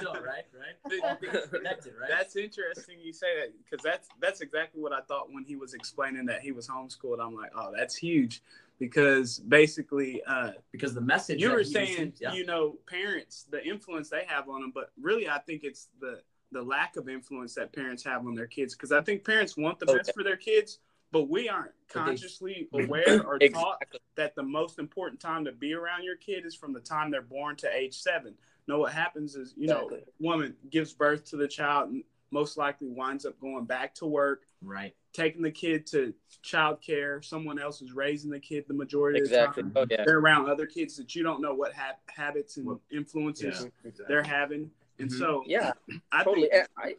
[0.00, 0.44] So, right?
[0.54, 1.02] Right.
[1.02, 1.18] All
[1.60, 2.08] right?
[2.08, 5.74] That's interesting you say that because that's that's exactly what I thought when he was
[5.74, 7.20] explaining that he was homeschooled.
[7.20, 8.42] I'm like, oh, that's huge
[8.78, 12.32] because basically, uh, because the message you were saying, received- yeah.
[12.32, 16.20] you know, parents, the influence they have on them, but really, I think it's the
[16.52, 19.80] the lack of influence that parents have on their kids because I think parents want
[19.80, 19.96] the Okay.
[19.96, 20.78] best for their kids,
[21.10, 23.82] but we aren't consciously aware or taught
[24.14, 27.22] that the most important time to be around your kid is from the time they're
[27.22, 28.34] born to age seven.
[28.68, 32.88] No, what happens is, you know, woman gives birth to the child and most likely
[32.88, 34.92] winds up going back to work, right.
[35.12, 37.22] taking the kid to child care.
[37.22, 39.62] Someone else is raising the kid the majority Exactly.
[39.62, 39.88] of the time.
[39.90, 40.04] Oh, yeah.
[40.04, 43.90] They're around other kids that you don't know what ha- habits and influences Yeah.
[44.08, 44.68] they're having.
[44.98, 45.18] And Mhm.
[45.18, 45.72] so Yeah,
[46.10, 46.48] I totally.
[46.50, 46.94] think I,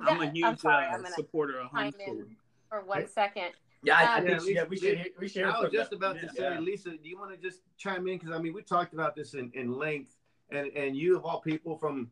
[0.00, 2.08] I'm a That- huge sorry, uh, I'm supporter of chime homeschooling.
[2.30, 2.36] in
[2.70, 3.52] for one second.
[3.82, 5.98] Yeah, I, I Um, think Yeah, we should hear- we should I was just them.
[5.98, 6.56] about to Yeah.
[6.56, 8.16] say, Lisa, do you want to just chime in?
[8.16, 10.16] Because I mean, we talked about this in, in length,
[10.50, 12.10] and and you of all people from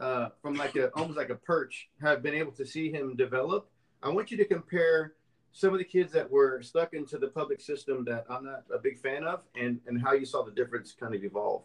[0.00, 3.68] uh, from like a almost like a perch have been able to see him develop.
[4.02, 5.14] I want you to compare
[5.52, 8.78] some of the kids that were stuck into the public system that I'm not a
[8.78, 11.62] big fan of, and and how you saw the difference kind of evolve.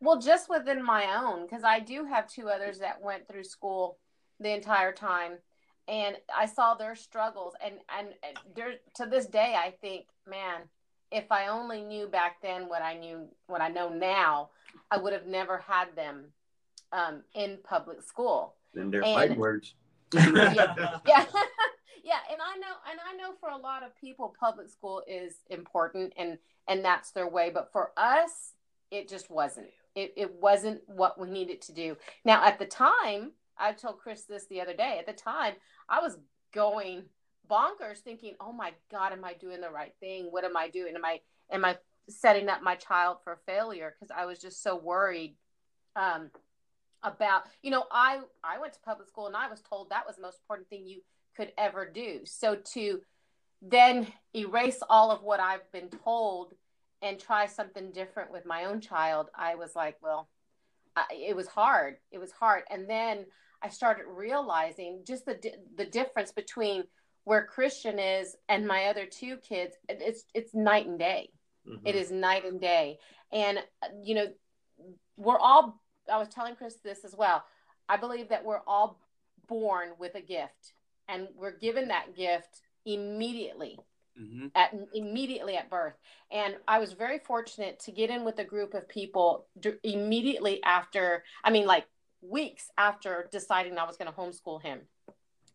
[0.00, 3.98] Well, just within my own, because I do have two others that went through school
[4.40, 5.32] the entire time,
[5.88, 8.08] and I saw their struggles, and and,
[8.54, 10.62] there to this day, I think, man,
[11.10, 14.50] if I only knew back then what I knew, what I know now,
[14.90, 16.26] I would have never had them
[16.92, 18.54] um, in public school.
[18.74, 19.74] And they're fighting words.
[20.14, 20.64] yeah
[21.06, 21.24] yeah.
[22.04, 25.38] Yeah and i know and i know for a lot of people public school is
[25.50, 28.52] important and and that's their way but for us
[28.92, 29.66] it just wasn't.
[29.96, 31.96] It, it wasn't what we needed to do.
[32.24, 35.54] Now at the time i told chris this the other day at the time
[35.88, 36.18] i was
[36.54, 37.04] going
[37.50, 40.26] bonkers thinking oh my god am i doing the right thing?
[40.30, 40.94] What am i doing?
[40.94, 41.20] Am i
[41.50, 41.76] am i
[42.08, 43.94] setting up my child for failure?
[43.98, 45.34] Because i was just so worried
[45.96, 46.30] um
[47.06, 50.16] about you know i i went to public school and i was told that was
[50.16, 51.00] the most important thing you
[51.36, 53.00] could ever do so to
[53.62, 56.54] then erase all of what i've been told
[57.02, 60.28] and try something different with my own child i was like well
[60.96, 63.24] I, it was hard it was hard and then
[63.62, 65.38] i started realizing just the
[65.76, 66.84] the difference between
[67.24, 71.30] where christian is and my other two kids it's it's night and day
[71.68, 71.86] Mm-hmm.
[71.86, 72.98] it is night and day.
[73.32, 74.26] And, uh, you know,
[75.16, 75.80] we're all,
[76.12, 77.44] I was telling Chris this as well.
[77.88, 78.98] I believe that we're all
[79.48, 80.72] born with a gift
[81.08, 83.78] and we're given that gift immediately.
[84.18, 84.50] Mhm.
[84.54, 85.92] at immediately at birth
[86.30, 90.62] and i was very fortunate to get in with a group of people d- immediately
[90.62, 91.84] after i mean like
[92.22, 94.80] weeks after deciding i was going to homeschool him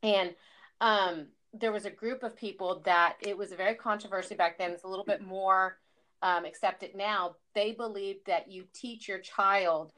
[0.04, 0.36] and
[0.80, 4.70] um, there was a group of people that it was a very controversy back then
[4.70, 5.80] it's a little bit more
[6.22, 9.92] um, accepted now they believed that you teach your child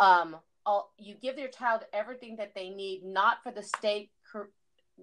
[0.00, 4.50] um, all, you give your child everything that they need not for the state cur-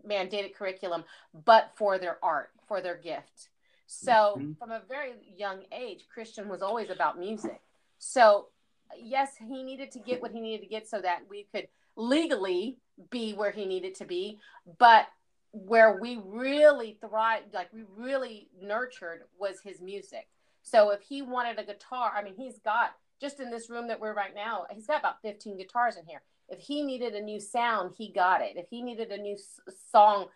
[0.07, 1.03] mandated curriculum
[1.45, 3.49] but for their art for their gift.
[3.87, 4.57] So Mhm.
[4.57, 7.61] from a very young age christian was always about music.
[7.97, 8.49] So
[8.97, 12.77] yes he needed to get what he needed to get so that we could legally
[13.09, 14.39] be where he needed to be
[14.77, 15.07] but
[15.51, 20.27] where we really thrived like we really nurtured was his music.
[20.61, 23.99] So if he wanted a guitar i mean he's got just in this room that
[23.99, 26.21] we're right now he's got about 15 guitars in here.
[26.47, 28.53] If he needed a new sound he got it.
[28.55, 29.59] If he needed a new s-
[29.91, 30.27] song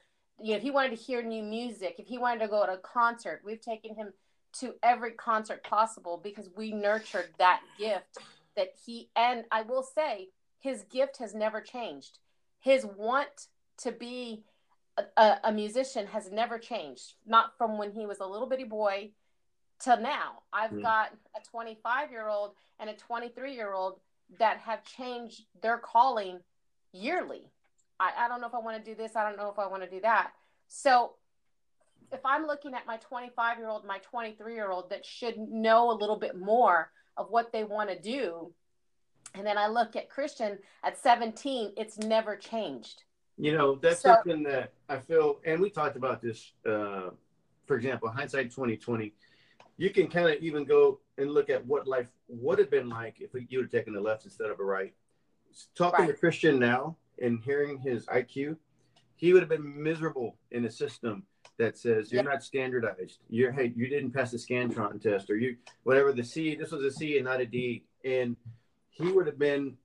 [0.41, 2.73] you know if he wanted to hear new music if he wanted to go to
[2.73, 4.11] a concert we've taken him
[4.59, 8.17] to every concert possible because we nurtured that gift
[8.55, 10.29] that he and i will say
[10.63, 12.19] his gift has never changed.
[12.61, 13.47] His want
[13.79, 14.45] to be
[14.97, 18.63] a, a, a musician has never changed not from when he was a little bitty
[18.63, 19.11] boy
[19.83, 20.81] till now i've Mm.
[20.81, 23.99] got a 25 year old and a 23 year old
[24.39, 26.39] that have changed their calling
[26.93, 27.51] yearly
[27.99, 29.67] I, I don't know if i want to do this i don't know if i
[29.67, 30.31] want to do that
[30.67, 31.15] so
[32.11, 35.91] if i'm looking at my 25 year old my 23 year old that should know
[35.91, 38.51] a little bit more of what they want to do
[39.35, 43.03] and then i look at christian at 17 it's never changed
[43.35, 46.53] You know, that's So- something that I feel, and we talked about this.
[46.63, 47.09] Uh,
[47.65, 49.07] for example, hindsight twenty twenty,
[49.77, 53.17] you can kind of even go and look at what life would have been like
[53.19, 54.93] if you would have taken the left instead of a right.
[55.75, 58.57] Talking to Christian now and hearing his IQ,
[59.15, 61.23] he would have been miserable in a system
[61.57, 63.19] that says you're not standardized.
[63.29, 66.55] You're hey, you didn't pass the Scantron test, or you whatever the C.
[66.55, 68.35] This was a C and not a D, and
[68.89, 69.77] he would have been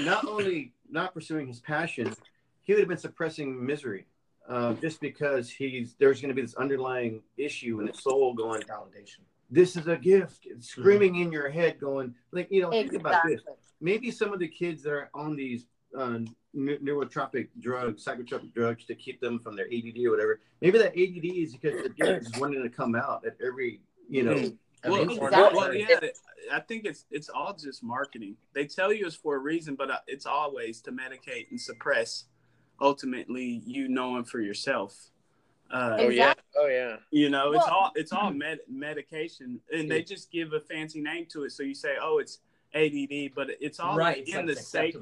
[0.00, 2.14] not only not pursuing his passion,
[2.62, 4.06] he would have been suppressing misery,
[4.48, 8.62] uh, just because he's there's going to be this underlying issue in his soul going.
[8.62, 9.20] Validation.
[9.50, 10.46] This is a gift.
[10.46, 12.70] It's screaming in your head, going like you know.
[12.70, 13.40] Think about this.
[13.80, 16.18] Maybe some of the kids that are on these uh,
[16.56, 20.40] neurotropic drugs, psychotropic drugs to keep them from their ADD or whatever.
[20.60, 24.22] Maybe that ADD is because the gift is wanting to come out at every you
[24.22, 24.34] know.
[24.34, 24.56] Mhm.
[24.84, 25.58] I Well, Exactly.
[25.58, 26.00] well, yeah,
[26.52, 28.36] I think it's it's all just marketing.
[28.52, 32.24] They tell you it's for a reason, but uh, it's always to medicate and suppress.
[32.80, 35.10] Ultimately, you knowing for yourself.
[35.70, 36.34] Uh, Oh yeah.
[36.56, 36.96] Oh yeah.
[37.10, 41.00] You know, it's Well- all it's all med- medication, and they just give a fancy
[41.00, 41.50] name to it.
[41.52, 42.40] So you say, "Oh, it's
[42.74, 44.18] ADD," but it's all right.
[44.18, 44.96] It's in like the sake.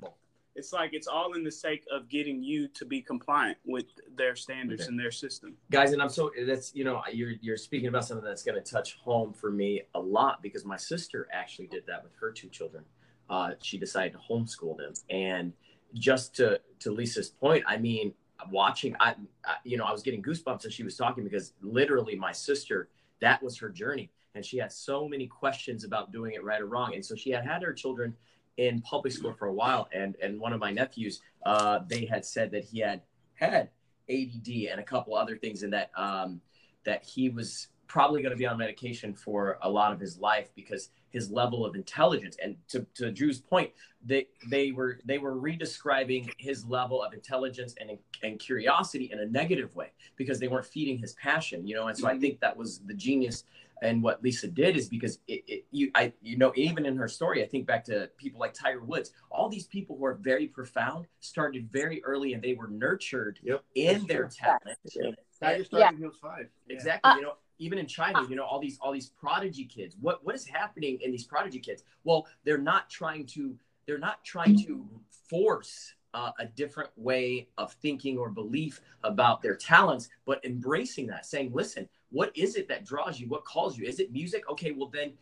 [0.56, 4.36] It's like it's all in the sake of getting you to be compliant with their
[4.36, 4.88] standards Okay.
[4.90, 5.56] and their system.
[5.72, 8.70] guys and i'm so that's you know you're you're speaking about something that's going to
[8.72, 12.48] touch home for me a lot because my sister actually did that with her two
[12.48, 12.84] children
[13.30, 15.52] uh, she decided to homeschool them and
[15.94, 18.12] just to to lisa's point i mean
[18.50, 22.14] watching I, I you know i was getting goosebumps as she was talking because literally
[22.16, 22.88] my sister
[23.24, 24.10] that was her journey.
[24.34, 26.94] And she had so many questions about doing it right or wrong.
[26.94, 28.14] And so she had had her children
[28.56, 29.88] in public school for a while.
[29.92, 33.02] And and one of my nephews uh, they had said that he had
[33.34, 33.70] had
[34.10, 36.40] ADD and a couple other things, and that um,
[36.84, 40.50] that he was probably going to be on medication for a lot of his life
[40.54, 42.36] because his level of intelligence.
[42.42, 43.70] And to, to Drew's point,
[44.04, 49.26] they they were they were redescribing his level of intelligence and and curiosity in a
[49.26, 51.86] negative way because they weren't feeding his passion, you know.
[51.86, 53.44] And so I think that was the genius.
[53.82, 57.08] And what Lisa did is because it, it, you, I, you know, even in her
[57.08, 59.10] story, I think back to people like Tiger Woods.
[59.30, 63.62] All these people who are very profound started very early, and they were nurtured Yep.
[63.74, 64.30] in That's their true.
[64.38, 65.16] talent.
[65.40, 66.46] Tiger started when he was five.
[66.70, 67.10] Exactly.
[67.10, 69.96] Uh, you know, even in China, you know, all these all these prodigy kids.
[70.00, 71.82] What what is happening in these prodigy kids?
[72.04, 74.86] Well, they're not trying to they're not trying to
[75.28, 81.26] force uh, a different way of thinking or belief about their talents, but embracing that,
[81.26, 83.28] saying, "Listen, what is it that draws you?
[83.28, 83.86] What calls you?
[83.86, 84.48] Is it music?
[84.50, 85.12] Okay, well then."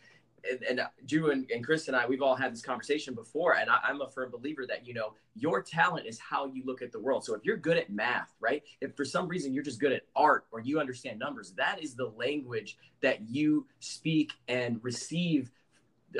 [0.50, 3.54] And, and uh, Drew and, and Chris and I, we've all had this conversation before,
[3.54, 6.82] and I, I'm a firm believer that you know your talent is how you look
[6.82, 7.24] at the world.
[7.24, 8.62] So if you're good at math, right?
[8.80, 11.94] If for some reason you're just good at art or you understand numbers, that is
[11.94, 15.50] the language that you speak and receive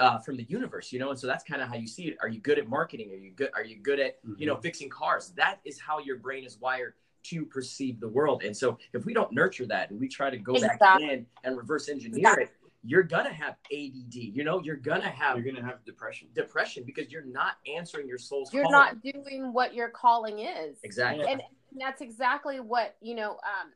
[0.00, 1.10] uh, from the universe, you know.
[1.10, 2.16] And so that's kind of how you see it.
[2.22, 3.10] Are you good at marketing?
[3.12, 3.50] Are you good?
[3.54, 5.32] Are you good at you know fixing cars?
[5.36, 6.94] That is how your brain is wired
[7.24, 8.42] to perceive the world.
[8.42, 11.56] And so if we don't nurture that and we try to go back in and
[11.56, 12.50] reverse engineer it,
[12.84, 14.14] you're gonna have ADD.
[14.14, 16.28] You know, you're gonna have You're gonna have depression.
[16.34, 18.72] depression because you're not answering your soul's You're call.
[18.72, 20.78] not doing what your calling is.
[20.82, 21.26] exactly.
[21.28, 21.42] and
[21.78, 23.70] that's exactly what you know um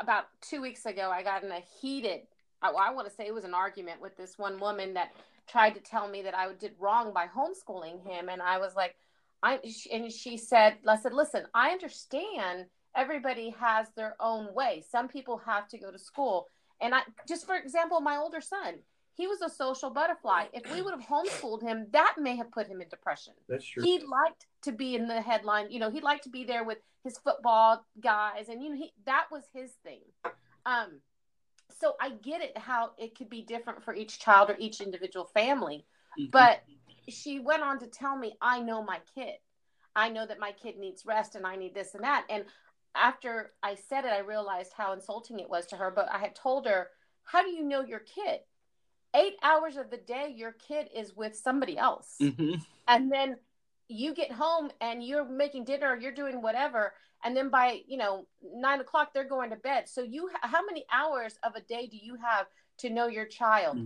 [0.00, 2.20] about two weeks ago, I got in a heated,
[2.62, 5.12] I, I want to say it was an argument with this one woman that
[5.48, 8.28] tried to tell me that I did wrong by homeschooling him.
[8.28, 8.94] And I was like,
[9.42, 9.58] I,
[9.92, 14.84] and she said, I said, listen, I understand everybody has their own way.
[14.88, 16.46] Some people have to go to school.
[16.82, 18.74] And I, just for example, my older son,
[19.14, 20.46] he was a social butterfly.
[20.52, 23.34] If we would have homeschooled him, that may have put him in depression.
[23.48, 23.82] That's true.
[23.82, 25.70] He liked to be in the headline.
[25.70, 28.92] You know, he liked to be there with his football guys, and you know, he
[29.06, 30.00] that was his thing.
[30.66, 31.00] Um,
[31.80, 35.26] so I get it how it could be different for each child or each individual
[35.26, 35.86] family.
[36.18, 36.30] Mhm.
[36.30, 36.62] But
[37.08, 39.38] she went on to tell me, I know my kid.
[39.94, 42.24] I know that my kid needs rest and I need this and that.
[42.30, 42.44] And
[42.94, 45.90] after I said it, I realized how insulting it was to her.
[45.90, 46.88] But I had told her,
[47.24, 48.40] How do you know your kid?
[49.14, 52.16] Eight hours of the day, your kid is with somebody else.
[52.20, 52.64] Mhm.
[52.88, 53.36] And then
[53.88, 56.94] you get home and you're making dinner or you're doing whatever.
[57.24, 59.88] And then by, you know, nine o'clock, they're going to bed.
[59.88, 62.46] So you, how many hours of a day do you have
[62.78, 63.78] to know your child?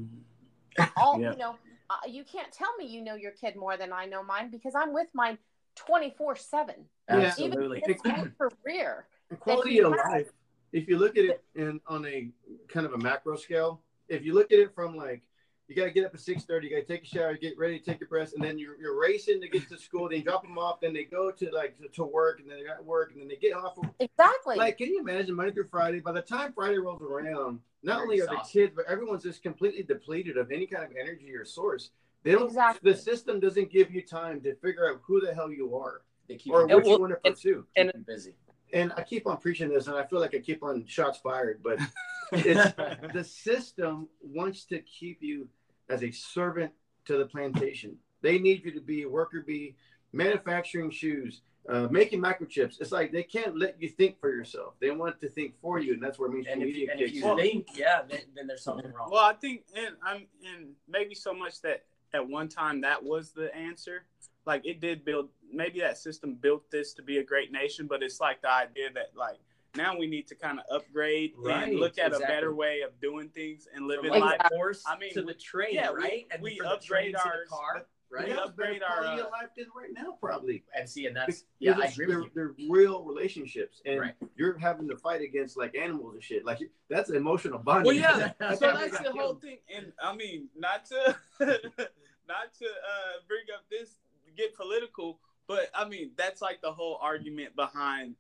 [0.97, 1.33] all Yeah.
[1.33, 1.57] you know
[1.89, 4.75] uh, you can't tell me you know your kid more than i know mine because
[4.75, 5.39] i'm with mine
[5.77, 6.75] 24 7
[7.09, 7.79] Absolutely.
[7.79, 10.31] even in his whole career And quality of life.
[10.73, 12.29] If you look at it in on a
[12.69, 15.23] kind of a macro scale, if you look at it from like
[15.69, 17.59] you got to get up at six thirty, you got to take a shower, get
[17.59, 20.09] ready to take your breath, and then you're, you're racing to get to school.
[20.09, 22.59] Then you drop them off, then they go to like to, to work, and then
[22.59, 23.77] they got work, and then they get off.
[23.79, 26.01] Of, exactly like, can you imagine Monday through Friday?
[26.01, 29.43] By the time Friday rolls around, not You're only are the kids, but everyone's just
[29.43, 31.91] completely depleted of any kind of energy or source.
[32.27, 32.47] They don't.
[32.49, 32.91] Exactly.
[32.93, 36.35] The system doesn't give you time to figure out who the hell you are They
[36.35, 38.35] keep or what well, you want to and- pursue and- keep you busy.
[38.73, 41.61] and I keep on preaching this, and I feel like I keep on shots fired,
[41.63, 41.79] but
[42.33, 42.75] it's,
[43.15, 45.49] the system wants to keep you
[45.89, 46.73] as a servant
[47.05, 47.97] to the plantation.
[48.23, 49.77] They need you to be a worker bee,
[50.13, 52.81] manufacturing shoes, uh, making microchips.
[52.81, 54.75] It's like they can't let you think for yourself.
[54.81, 57.01] They want to think for you, and that's where mainstream and if you, media and
[57.01, 57.37] if you in.
[57.37, 59.11] think, yeah, then, then there's something wrong.
[59.13, 63.33] Well, I think, and I'm, and maybe so much that at one time that was
[63.33, 64.05] the answer.
[64.45, 68.03] Like it did build, maybe that system built this to be a great nation, but
[68.03, 69.37] it's like the idea that like
[69.77, 72.25] now we need to kind of upgrade Right, and look at exactly.
[72.25, 74.51] a better way of doing things and From living like life.
[74.55, 76.27] horse I mean, to the train, yeah, we- right?
[76.31, 78.25] and we from train upgrade the car, right?
[78.25, 80.65] we They have upgrade our, uh, of life than right now, probably.
[80.77, 82.31] and see, and that's Because yeah, I agree they're, with you.
[82.35, 84.15] they're real relationships, and Right.
[84.37, 86.45] you're having to fight against like animals and shit.
[86.45, 87.87] Like that's emotional bonding.
[87.87, 88.33] Well, yeah.
[88.39, 89.43] That's so that's we the whole killed.
[89.43, 93.97] thing, and I mean, not to not to uh, bring up this
[94.37, 98.15] get political, but I mean that's like the whole argument behind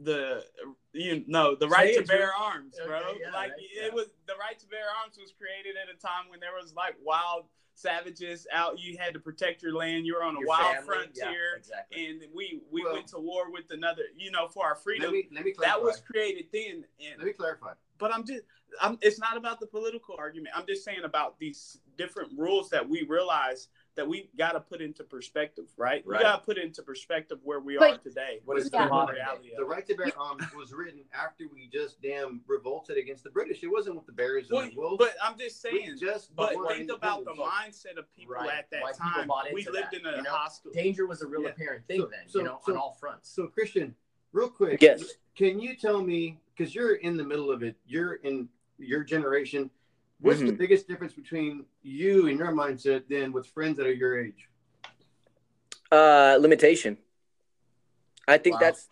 [0.00, 0.44] the
[0.92, 2.44] you know the Say right to bear Drew.
[2.44, 2.96] arms, bro.
[2.98, 3.94] Okay, yeah, like right, it yeah.
[3.94, 6.94] was the right to bear arms was created at a time when there was like
[7.04, 7.46] wild
[7.78, 8.78] savages out.
[8.78, 10.06] You had to protect your land.
[10.06, 12.06] You were on a Your wild family, yeah, frontier, exactly.
[12.06, 14.02] and we we Well- went to war with another.
[14.16, 15.04] You know, for our freedom.
[15.06, 15.76] Let me let me clarify.
[15.78, 17.74] that was created then, and let me clarify.
[17.98, 18.42] but I'm just
[18.80, 20.54] I'm it's not about the political argument.
[20.56, 23.68] I'm just saying about these different rules that we realize
[23.98, 26.04] that we got to put into perspective, right?
[26.06, 26.18] Right.
[26.18, 28.40] We got to put into perspective where we But- are today.
[28.44, 28.84] What is Yeah.
[28.84, 29.22] the modern day?
[29.22, 33.30] reality The right to bear arms was written after we just damn revolted against the
[33.30, 33.64] British.
[33.64, 34.96] It wasn't with the bears and Well, the wolves.
[34.98, 35.98] but I'm just we saying.
[35.98, 38.48] just But won think about the mindset of people Right.
[38.50, 39.28] at that Why time.
[39.52, 40.30] We lived that, in a you know?
[40.30, 40.70] hostile.
[40.70, 41.48] Danger was a real Yeah.
[41.48, 43.28] apparent thing So- then, so- you know, so- on all fronts.
[43.30, 43.96] So Christian,
[44.32, 45.14] real quick, Yes.
[45.34, 47.76] Can you tell me because you're in the middle of it?
[47.86, 49.70] You're in your generation.
[50.20, 50.58] What's the Mhm.
[50.58, 54.48] biggest difference between you and your mindset than with friends that are your age?
[55.92, 56.98] Uh, limitation.
[58.26, 58.60] I think Wow.
[58.60, 58.88] that's,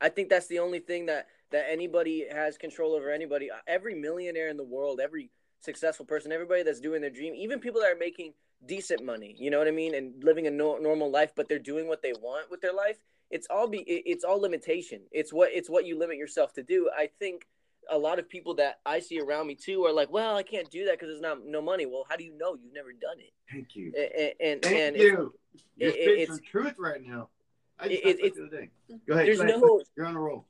[0.00, 3.50] I think that's the only thing that that anybody has control over anybody.
[3.66, 7.80] Every millionaire in the world, every successful person, everybody that's doing their dream, even people
[7.80, 8.34] that are making
[8.66, 11.58] decent money, you know what I mean, and living a no, normal life, but they're
[11.58, 12.98] doing what they want with their life.
[13.30, 15.02] It's all be, it's all limitation.
[15.10, 16.88] It's what it's what you limit yourself to do.
[16.96, 17.46] I think
[17.90, 20.70] a lot of people that I see around me too are like, well, I can't
[20.70, 21.86] do that because there's not no money.
[21.86, 22.54] Well, how do you know?
[22.54, 23.32] You've never done it.
[23.50, 23.92] Thank you.
[23.96, 25.34] And and, Thank and you.
[25.76, 27.28] You're it- it's- truth right now.
[27.78, 28.70] I just it- it's- the day.
[29.06, 29.26] Go ahead.
[29.26, 29.60] there's go ahead.
[29.60, 30.46] no You're on a roll.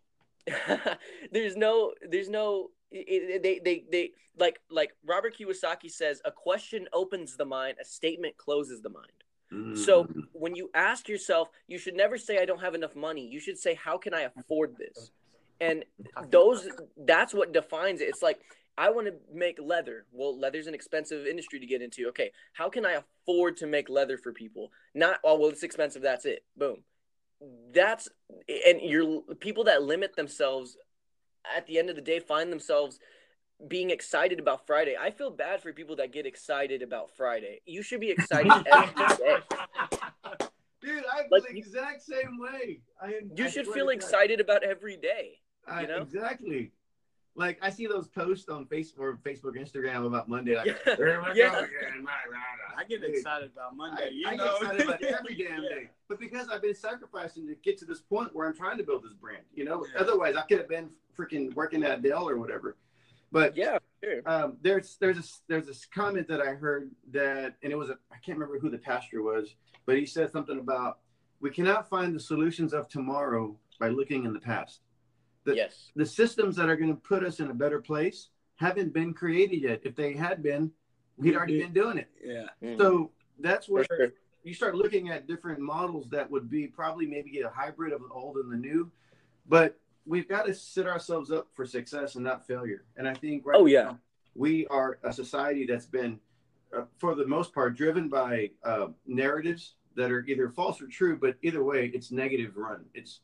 [1.33, 6.31] there's no there's no it, it- they they they like like Robert Kiyosaki says a
[6.33, 10.23] question opens the mind a statement closes the mind so Mm.
[10.33, 13.59] when you ask yourself you should never say I don't have enough money you should
[13.59, 15.11] say how can I afford this
[15.61, 15.85] and
[16.31, 16.69] those
[17.07, 18.41] that's what defines it it's like
[18.79, 22.69] I want to make leather well leather's an expensive industry to get into okay how
[22.69, 26.45] can I afford to make leather for people not oh well it's expensive that's it
[26.57, 26.83] boom
[27.73, 28.09] that's
[28.49, 30.77] and you're people that limit themselves
[31.57, 32.99] at the end of the day find themselves
[33.69, 34.97] being excited about Friday.
[34.99, 37.61] I feel bad for people that get excited about Friday.
[37.67, 39.37] You should be excited every day.
[40.81, 42.81] Dude, I feel Like, the exact same way.
[43.03, 43.97] I am, You I should feel to God.
[43.97, 45.41] excited about every day.
[45.67, 46.03] I- you know?
[46.03, 46.73] Exactly.
[47.37, 50.57] like I see those posts on Facebook or Facebook, Instagram about Monday.
[50.57, 50.97] Like, Yeah.
[50.97, 51.59] "Here we go Yeah.
[51.59, 54.07] again, rah, rah, rah." I get Dude, excited about Monday.
[54.07, 55.69] I, you I know, get excited about every damn Yeah.
[55.69, 55.91] day.
[56.09, 59.05] But because I've been sacrificing to get to this point where I'm trying to build
[59.05, 59.87] this brand, you know.
[59.95, 60.01] Yeah.
[60.01, 62.77] Otherwise, I could have been freaking working at Dell or whatever.
[63.33, 64.23] But Yeah, sure.
[64.27, 67.99] um, there's there's a there's this comment that I heard that, and it was a
[68.11, 69.55] I can't remember who the pastor was,
[69.87, 70.99] but he said something about
[71.41, 74.81] we cannot find the solutions of tomorrow by looking in the past.
[75.45, 75.91] The, yes.
[75.97, 79.63] the systems that are going to put us in a better place haven't been created
[79.63, 79.81] yet.
[79.85, 80.71] If they had been,
[81.17, 82.09] we'd already been doing it.
[82.23, 82.47] Yeah.
[82.63, 82.79] Mhm.
[82.79, 84.13] So that's where sure.
[84.45, 88.09] you start looking at different models that would be probably maybe a hybrid of the
[88.13, 88.91] old and the new,
[89.49, 92.85] but we've got to set ourselves up for success and not failure.
[92.97, 93.83] And I think right Oh, yeah.
[93.85, 93.99] now,
[94.35, 96.21] we are a society that's been,
[96.77, 101.17] uh, for the most part, driven by uh, narratives that are either false or true,
[101.17, 102.85] but either way, it's negative run.
[102.95, 103.21] It's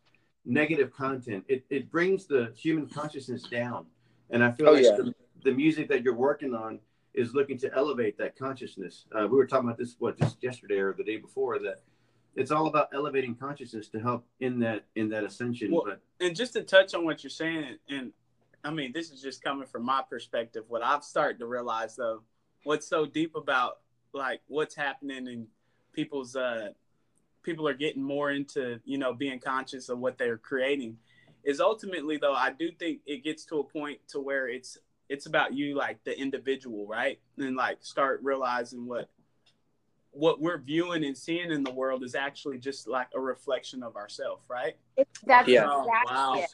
[0.47, 1.45] negative content.
[1.49, 3.87] It, it brings the human consciousness down.
[4.31, 4.97] And I feel Oh, like yeah.
[4.97, 6.81] the, the music that you're working on
[7.15, 9.07] is looking to elevate that consciousness.
[9.13, 11.83] Uh, we were talking about this what just yesterday or the day before that
[12.35, 15.73] it's all about elevating consciousness to help in that in that ascension.
[15.73, 18.13] Well, but and just to touch on what you're saying, and
[18.63, 20.65] I mean, this is just coming from my perspective.
[20.69, 22.23] What I've started to realize, though,
[22.65, 23.79] what's so deep about
[24.13, 25.47] like what's happening in
[25.95, 26.71] people's uh,
[27.47, 30.99] people are getting more into you know being conscious of what they're creating,
[31.45, 34.77] is ultimately though I do think it gets to a point to where it's
[35.09, 37.21] it's about you like the individual, right?
[37.39, 39.09] And like start realizing what
[40.11, 43.97] what we're viewing and seeing in the world is actually just like a reflection of
[43.97, 44.75] ourselves, right?
[45.25, 45.69] That's Yeah.
[45.71, 46.35] Oh, exactly wow.
[46.35, 46.51] it.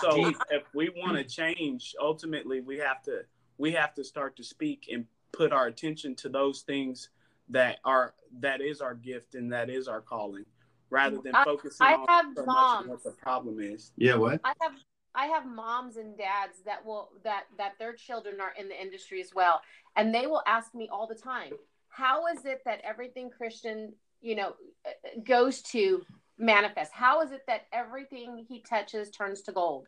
[0.00, 0.36] so Deep.
[0.50, 3.24] if we want to change ultimately we have to
[3.58, 7.08] we have to start to speak and put our attention to those things
[7.52, 10.44] that are that is our gift and that is our calling
[10.90, 12.88] rather than I- focusing I on have so much moms.
[12.88, 14.40] what the problem is yeah, what?
[14.44, 14.72] I have
[15.14, 19.20] I have moms and dads that will that that their children are in the industry
[19.20, 19.60] as well,
[19.96, 21.52] and they will ask me all the time,
[21.88, 26.04] "How is it that everything Christian, you know, uh, goes to
[26.38, 26.92] manifest?
[26.92, 29.86] How is it that everything he touches turns to gold?"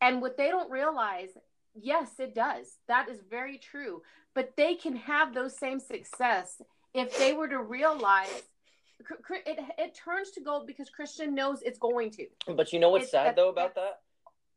[0.00, 1.30] And what they don't realize,
[1.74, 2.78] yes, it does.
[2.88, 4.02] That is very true.
[4.34, 6.60] But they can have those same success
[6.94, 8.42] if they were to realize
[9.46, 12.26] it, it turns to gold because Christian knows it's going to.
[12.54, 14.00] But you know what's It's- sad though about that?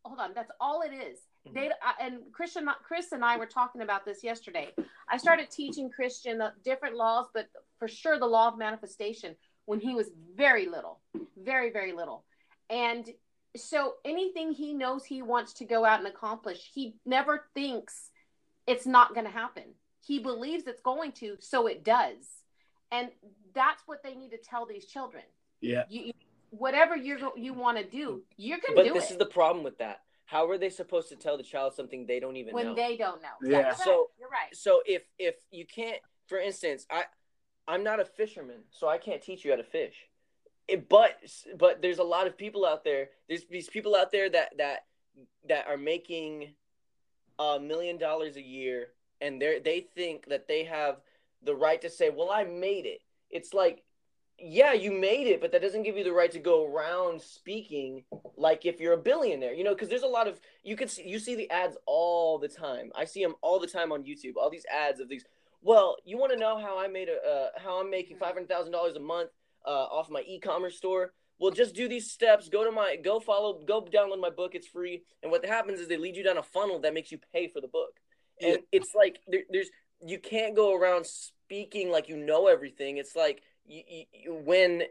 [0.05, 1.19] hold on that's all it is.
[1.45, 1.53] Mhm.
[1.53, 4.73] they I, and christian chris and i were talking about this yesterday.
[5.09, 9.35] I started teaching christian the different laws but for sure the law of manifestation
[9.65, 11.01] when he was very little
[11.35, 12.23] very very little.
[12.69, 13.09] And
[13.57, 18.09] so anything he knows he wants to go out and accomplish he never thinks
[18.65, 19.73] it's not going to happen
[20.07, 22.43] he believes it's going to so it does
[22.91, 23.09] and
[23.53, 25.23] that's what they need to tell these children
[25.61, 26.13] yeah you, you-
[26.51, 29.25] whatever you're you want to do you're going to But do this it is the
[29.25, 30.01] problem with that.
[30.25, 32.55] How are they supposed to tell the child something they don't even know?
[32.55, 32.75] when know?
[32.75, 33.35] they don't know.
[33.43, 33.59] Yeah.
[33.59, 34.05] Yeah, So- right.
[34.19, 34.55] you're right.
[34.55, 37.03] so if if you can't for instance i
[37.67, 39.95] i'm not a fisherman so i can't teach you how to fish
[40.69, 41.19] it, but
[41.57, 44.85] but there's a lot of people out there there's these people out there that that
[45.49, 46.53] that are making
[47.39, 48.87] a million dollars a year
[49.21, 50.97] and they they think that they have
[51.43, 52.99] the right to say well i made it.
[53.29, 53.83] It's like
[54.39, 58.03] yeah you made it but that doesn't give you the right to go around speaking
[58.35, 61.07] like if you're a billionaire you know because there's a lot of you can see
[61.07, 62.91] you see the ads all the time.
[62.95, 65.25] I see them all the time on youtube all these ads of these
[65.61, 68.99] well you want to know how i made a uh, how i'm making $500000 a
[68.99, 69.31] month
[69.65, 71.13] uh, off my e-commerce store?
[71.39, 74.67] Well just do these steps go to my go follow go download my book it's
[74.67, 75.03] free.
[75.21, 77.61] And what happens is they lead you down a funnel that makes you pay for
[77.61, 77.99] the book
[78.41, 78.57] and Yeah.
[78.71, 79.69] it's like there, there's
[80.05, 84.83] you can't go around speaking like you know everything it's like you, you, you when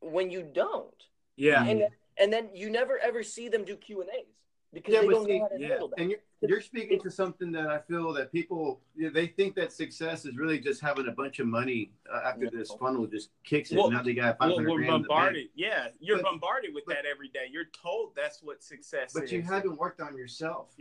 [0.00, 1.04] when you don't
[1.36, 1.84] yeah and
[2.18, 4.26] and then you never ever see them do q and a's
[4.72, 5.68] because Yeah, they don't see- know how to yeah.
[5.68, 9.10] handle that And you're you're speaking to something that I feel that people you know,
[9.12, 12.70] they think that success is really just having a bunch of money uh, after this
[12.78, 13.76] funnel just kicks it.
[13.78, 15.08] Well- now they got five well, we're grand in the bank.
[15.08, 19.12] bombarded yeah you're But- bombarded with but- that every day you're told that's what success
[19.14, 20.74] But is But you haven't worked on yourself.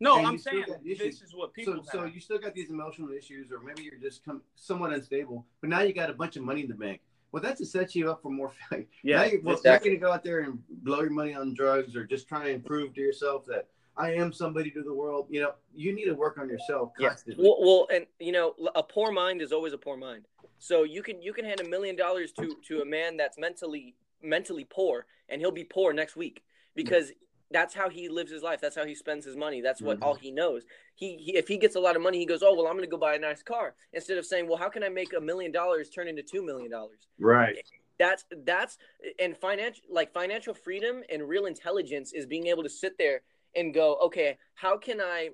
[0.00, 3.10] No and i'm saying this is what people So, so you still got these emotional
[3.10, 5.46] issues, or maybe you're just come, somewhat unstable.
[5.60, 7.00] But now you got a bunch of money in the bank.
[7.32, 8.86] Well, that's to set you up for more failure.
[9.02, 9.90] yeah now you're, well, exactly.
[9.90, 12.48] you're going to go out there and blow your money on drugs, or just try
[12.48, 15.26] and prove to yourself that I am somebody to the world.
[15.30, 17.14] You know, you need to work on yourself Yeah.
[17.36, 20.24] Well, well, and you know, a poor mind is always a poor mind.
[20.58, 23.94] So you can you can hand a million dollars to to a man that's mentally
[24.22, 26.42] mentally poor, and he'll be poor next week
[26.74, 27.12] because
[27.50, 28.60] that's how he lives his life.
[28.60, 29.60] That's how he spends his money.
[29.60, 30.02] That's what Mhm.
[30.04, 30.64] all he knows.
[30.94, 32.84] He, he if he gets a lot of money, he goes, oh well, I'm going
[32.84, 35.20] to go buy a nice car instead of saying, well, how can I make a
[35.20, 37.08] million dollars turn into two million dollars?
[37.18, 37.56] right.
[37.98, 38.78] that's that's
[39.18, 43.22] and financial like financial freedom and real intelligence is being able to sit there
[43.56, 45.30] and go, okay, how can I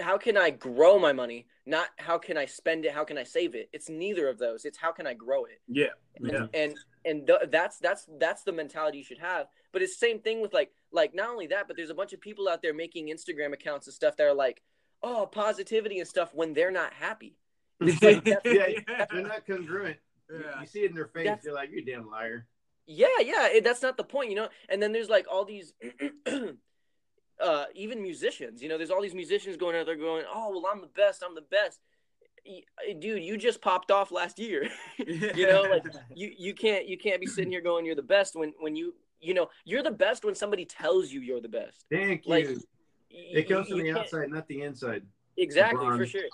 [0.00, 1.46] how can I grow my money?
[1.66, 2.92] Not how can I spend it?
[2.92, 3.68] How can I save it?
[3.72, 4.64] It's neither of those.
[4.64, 5.60] It's how can I grow it?
[5.68, 5.86] Yeah.
[6.16, 6.46] And Yeah.
[6.54, 9.46] and, and th- that's that's that's the mentality you should have.
[9.72, 12.12] But it's the same thing with like like not only that, but there's a bunch
[12.12, 14.62] of people out there making Instagram accounts and stuff that are like,
[15.02, 17.36] oh, positivity and stuff when they're not happy.
[17.80, 19.96] Like that's- yeah, they're not congruent.
[20.30, 20.60] You- Yeah.
[20.60, 21.24] You see it in their face.
[21.26, 22.46] That's- You're like, you're a damn liar.
[22.86, 24.48] Yeah, yeah, it, that's not the point, you know.
[24.68, 25.72] And then there's like all these,
[27.40, 28.62] uh, even musicians.
[28.62, 31.22] You know, there's all these musicians going out there going, "Oh, well, I'm the best.
[31.26, 31.80] I'm the best."
[33.00, 34.68] Dude, you just popped off last year.
[34.98, 38.36] you know, like you you can't you can't be sitting here going you're the best
[38.36, 41.86] when when you you know you're the best when somebody tells you you're the best.
[41.90, 42.30] Thank you.
[42.30, 42.48] Like,
[43.10, 45.02] Y- it comes you from the outside, not the inside.
[45.36, 46.08] Exactly, for LeBron.
[46.08, 46.28] sure.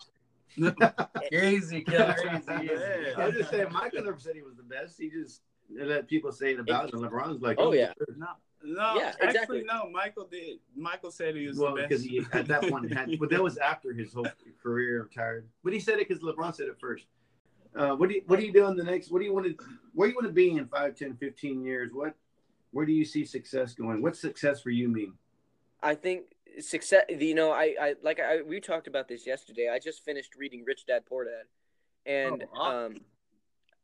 [1.28, 2.14] Crazy, killer.
[2.14, 2.70] Crazy.
[2.72, 3.12] Yeah.
[3.18, 4.98] I was just saying, Michael never said he was the best.
[4.98, 7.00] He just let people say it about him.
[7.00, 7.92] LeBron's like, Oh, yeah.
[8.16, 8.28] No,
[8.62, 9.88] no, Yeah, actually, no.
[9.90, 10.58] Michael did.
[10.76, 11.88] Michael said he was Well, the best.
[11.88, 14.26] because he at that point had, but that was after his whole
[14.62, 15.48] career retired.
[15.64, 17.06] But he said it because LeBron said it first.
[17.74, 19.10] Uh, what do you what do you do in the next?
[19.12, 21.62] What do you want to where do you want to be in 5, 10, 15
[21.62, 21.92] years?
[21.92, 22.14] What
[22.72, 24.02] where do you see success going?
[24.02, 25.14] What's success for you mean?
[25.82, 26.26] I think
[26.58, 27.04] success.
[27.08, 29.68] You know, I, I like I we talked about this yesterday.
[29.72, 31.44] I just finished reading Rich Dad Poor Dad,
[32.06, 32.92] and Oh, awesome.
[32.96, 33.00] um,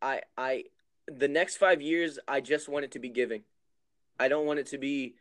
[0.03, 0.65] I I
[1.07, 3.45] the next five years I just want it to be giving.
[4.19, 5.15] I don't want it to be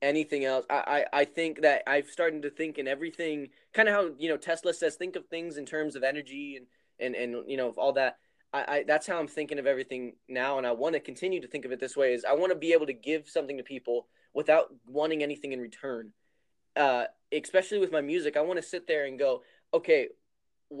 [0.00, 0.66] anything else.
[0.68, 4.28] I I, I think that I've started to think in everything, kind of how you
[4.28, 6.66] know Tesla says, think of things in terms of energy and
[6.98, 8.18] and and you know all that.
[8.52, 11.48] I, I that's how I'm thinking of everything now, and I want to continue to
[11.48, 12.12] think of it this way.
[12.12, 15.60] Is I want to be able to give something to people without wanting anything in
[15.60, 16.12] return.
[16.74, 19.42] Uh, especially with my music, I want to sit there and go,
[19.74, 20.08] okay,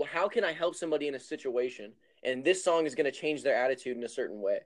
[0.06, 1.92] how can I help somebody in a situation?
[2.22, 4.60] And this song is going to change their attitude in a certain way.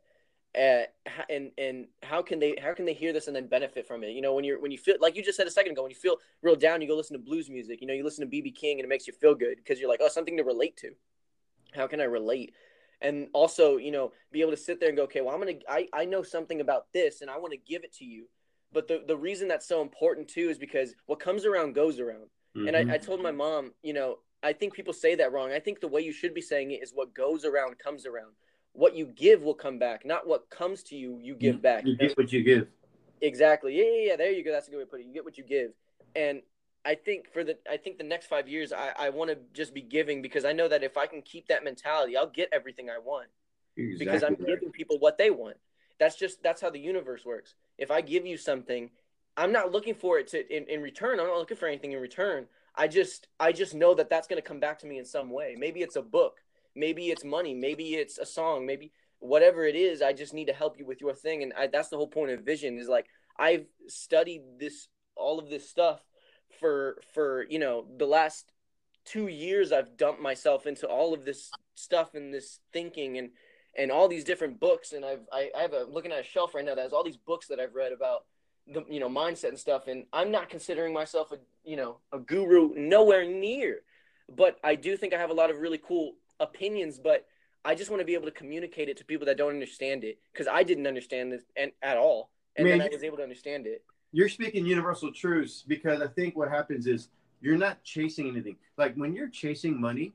[0.56, 0.84] Uh,
[1.28, 4.10] and and how can they how can they hear this and then benefit from it?
[4.10, 5.90] You know, when you're when you feel like you just said a second ago, when
[5.90, 7.80] you feel real down, you go listen to blues music.
[7.80, 9.88] You know, you listen to BB King and it makes you feel good because you're
[9.88, 10.92] like, oh, something to relate to.
[11.74, 12.54] How can I relate?
[13.02, 15.58] And also, you know, be able to sit there and go, okay, well, I'm gonna
[15.68, 18.26] I I know something about this and I want to give it to you.
[18.72, 22.30] But the the reason that's so important too is because what comes around goes around.
[22.54, 22.90] And Mhm.
[22.90, 25.52] I, I told my mom, you know, I think people say that wrong.
[25.52, 28.32] I think the way you should be saying it is what goes around comes around.
[28.76, 31.86] What you give will come back, not what comes to you, you give back.
[31.86, 32.68] you get what you give.
[33.22, 33.74] Exactly.
[33.74, 34.16] Yeah, yeah, yeah.
[34.16, 34.52] There you go.
[34.52, 35.06] That's a good way to put it.
[35.06, 35.70] You get what you give.
[36.14, 36.42] And
[36.84, 39.74] I think for the I think the next five years I, I want to just
[39.74, 42.88] be giving because I know that if I can keep that mentality, I'll get everything
[42.90, 43.28] I want
[43.74, 44.46] You're because I'm right.
[44.46, 45.56] giving people what they want.
[45.98, 47.54] That's just that's how the universe works.
[47.78, 48.90] If I give you something,
[49.36, 51.18] I'm not looking for it to in, in return.
[51.18, 52.46] I'm not looking for anything in return.
[52.76, 55.30] I just I just know that that's going to come back to me in some
[55.30, 55.56] way.
[55.58, 56.36] Maybe it's a book,
[56.76, 60.02] maybe it's money, maybe it's a song, maybe whatever it is.
[60.02, 62.30] I just need to help you with your thing, and I, that's the whole point
[62.30, 62.78] of vision.
[62.78, 63.06] Is like
[63.38, 66.00] I've studied this all of this stuff
[66.60, 68.52] for for you know the last
[69.04, 69.72] two years.
[69.72, 73.30] I've dumped myself into all of this stuff and this thinking and
[73.76, 76.54] and all these different books and I've I, I have a looking at a shelf
[76.54, 78.24] right now that has all these books that I've read about
[78.66, 82.18] the you know mindset and stuff and I'm not considering myself a you know a
[82.18, 83.82] guru nowhere near
[84.34, 87.26] but I do think I have a lot of really cool opinions but
[87.64, 90.18] I just want to be able to communicate it to people that don't understand it
[90.32, 93.22] because I didn't understand this and, at all and Man, then I was able to
[93.22, 93.82] understand it
[94.12, 97.08] You're speaking universal truths because I think what happens is
[97.40, 98.56] you're not chasing anything.
[98.76, 100.14] Like when you're chasing money,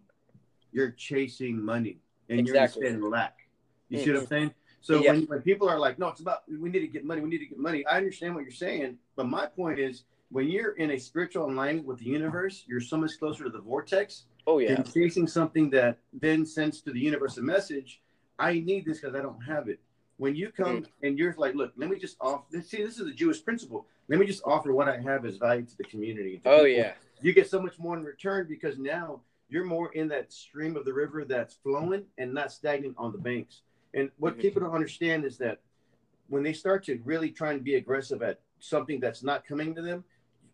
[0.72, 2.00] you're chasing money
[2.30, 2.88] and Exactly.
[2.88, 3.48] you're in lack.
[3.90, 4.30] You see what I'm Mhm.
[4.30, 4.54] saying?
[4.82, 5.12] So Yeah.
[5.12, 7.40] when, when people are like, no, it's about we need to get money, we need
[7.40, 7.86] to get money.
[7.86, 11.86] I understand what you're saying, but my point is when you're in a spiritual alignment
[11.86, 15.70] with the universe, you're so much closer to the vortex oh yeah and chasing something
[15.70, 18.02] that then sends to the universe a message.
[18.40, 19.80] I need this because I don't have it.
[20.18, 22.44] When you come and you're like, look, let me just offer.
[22.62, 23.86] See, this is a Jewish principle.
[24.08, 26.40] Let me just offer what I have as value to the community.
[26.40, 26.68] to oh people.
[26.70, 30.76] yeah You get so much more in return because now you're more in that stream
[30.76, 33.62] of the river that's flowing and not stagnant on the banks.
[33.94, 34.42] And what Mhm.
[34.42, 35.60] people don't understand is that
[36.30, 39.82] when they start to really try and be aggressive at something that's not coming to
[39.82, 40.04] them,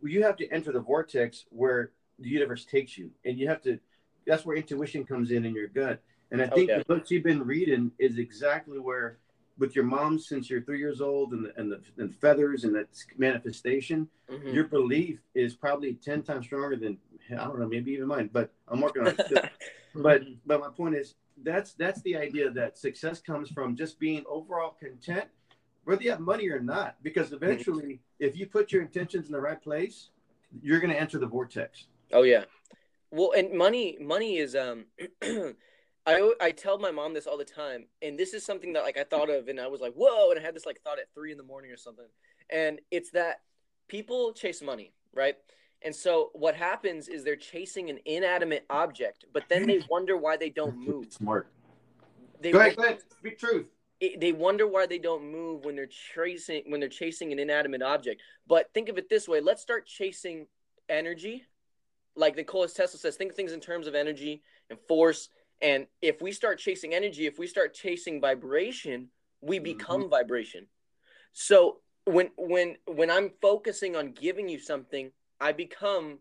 [0.01, 3.11] you have to enter the vortex where the universe takes you.
[3.26, 3.80] And you have to,
[4.26, 6.01] that's where intuition comes in in your gut.
[6.32, 6.80] And I Oh, think yeah.
[6.80, 9.20] the books you've been reading is exactly where,
[9.57, 12.76] with your mom since you're three years old and the, and the and feathers and
[12.76, 12.88] that
[13.18, 14.53] manifestation, Mhm.
[14.53, 16.99] your belief is probably 10 times stronger than,
[17.32, 19.51] I don't know, maybe even mine, but I'm working on it.
[19.95, 24.24] but but my point is that's that's the idea that success comes from just being
[24.28, 25.26] overall content
[25.86, 29.39] whether you have money or not because eventually if you put your intentions in the
[29.39, 30.09] right place
[30.61, 32.45] you're going to enter the vortex Oh yeah.
[33.11, 34.85] Well, and money money is um
[36.05, 38.97] I I tell my mom this all the time, and this is something that like
[38.97, 41.13] I thought of, and I was like, whoa, and I had this like thought at
[41.13, 42.05] three in the morning or something,
[42.49, 43.41] and it's that
[43.87, 45.35] people chase money, right?
[45.83, 50.35] And so what happens is they're chasing an inanimate object, but then they wonder why
[50.37, 51.05] they don't move.
[51.11, 51.49] Smart.
[52.41, 52.99] They, Go ahead, go ahead.
[53.19, 53.67] Speak truth.
[53.99, 57.81] it- they wonder why they don't move when they're chasing when they're chasing an inanimate
[57.81, 58.21] object.
[58.47, 60.47] But think of it this way: let's start chasing
[60.89, 61.43] energy,
[62.18, 63.15] like Nikola Tesla says.
[63.15, 65.30] Think of things in terms of energy and force.
[65.61, 69.09] And if we start chasing energy, if we start chasing vibration,
[69.41, 70.68] we become vibration.
[71.34, 76.20] So when when when I'm focusing on giving you something, I become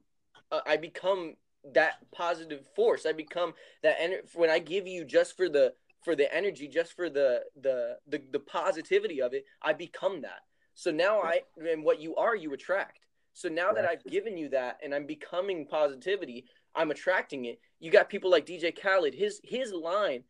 [0.53, 1.35] uh, I become
[1.75, 3.07] that positive force.
[3.07, 6.95] I become that ener- when I give you just for the for the energy, just
[6.95, 10.41] for the the the, the positivity of it, I become that.
[10.75, 13.06] So now I and what you are, you attract.
[13.37, 17.61] So now that I've given you that and I'm becoming positivity, I'm attracting it.
[17.81, 19.13] You got people like DJ Khaled.
[19.13, 20.25] His his line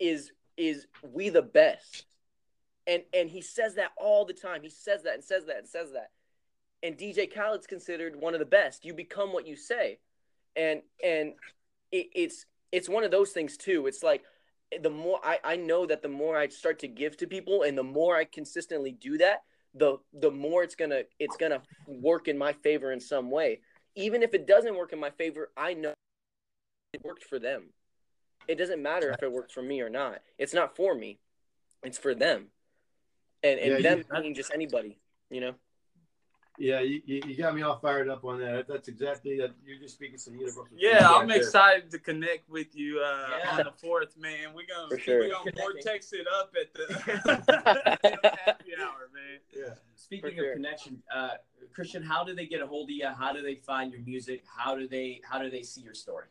[0.00, 2.06] is is we the best.
[2.86, 4.62] And and he says that all the time.
[4.62, 6.08] He says that and says that and says that.
[6.82, 8.86] And DJ Khaled's considered one of the best.
[8.86, 9.98] You become what you say.
[10.56, 11.34] And and
[11.90, 13.86] it, it's it's one of those things too.
[13.86, 14.22] It's like
[14.80, 17.76] the more I, I know that the more I start to give to people and
[17.76, 19.42] the more I consistently do that,
[19.74, 23.60] the the more it's gonna it's gonna work in my favor in some way.
[23.94, 25.92] Even if it doesn't work in my favor, I know
[26.92, 27.72] it worked for them.
[28.48, 30.20] It doesn't matter if it worked for me or not.
[30.38, 31.18] It's not for me.
[31.82, 32.48] It's for them.
[33.42, 34.98] And and Yeah, them you- being just anybody,
[35.30, 35.54] you know?
[36.58, 38.68] Yeah, you, you, you got me all fired up on that.
[38.68, 39.52] That's exactly that.
[39.66, 40.66] You're just speaking some universal.
[40.76, 41.36] Yeah, I'm right there.
[41.38, 43.50] excited to connect with you uh, Yeah.
[43.52, 44.52] on the fourth, man.
[44.54, 45.20] We're gonna For sure.
[45.20, 46.92] we're gonna vortex it up at the
[48.44, 49.38] happy hour, man.
[49.56, 49.74] Yeah.
[49.96, 50.50] Speaking sure.
[50.50, 51.30] of connection, uh,
[51.74, 53.08] Christian, how do they get a hold of you?
[53.08, 54.44] How do they find your music?
[54.46, 56.26] How do they how do they see your story?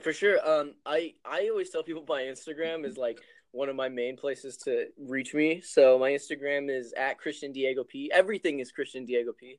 [0.00, 0.38] For sure.
[0.48, 3.18] Um, I I always tell people my Instagram is like
[3.56, 5.62] one of my main places to reach me.
[5.62, 8.10] So my Instagram is at Christian Diego P.
[8.12, 9.58] Everything is Christian Diego P.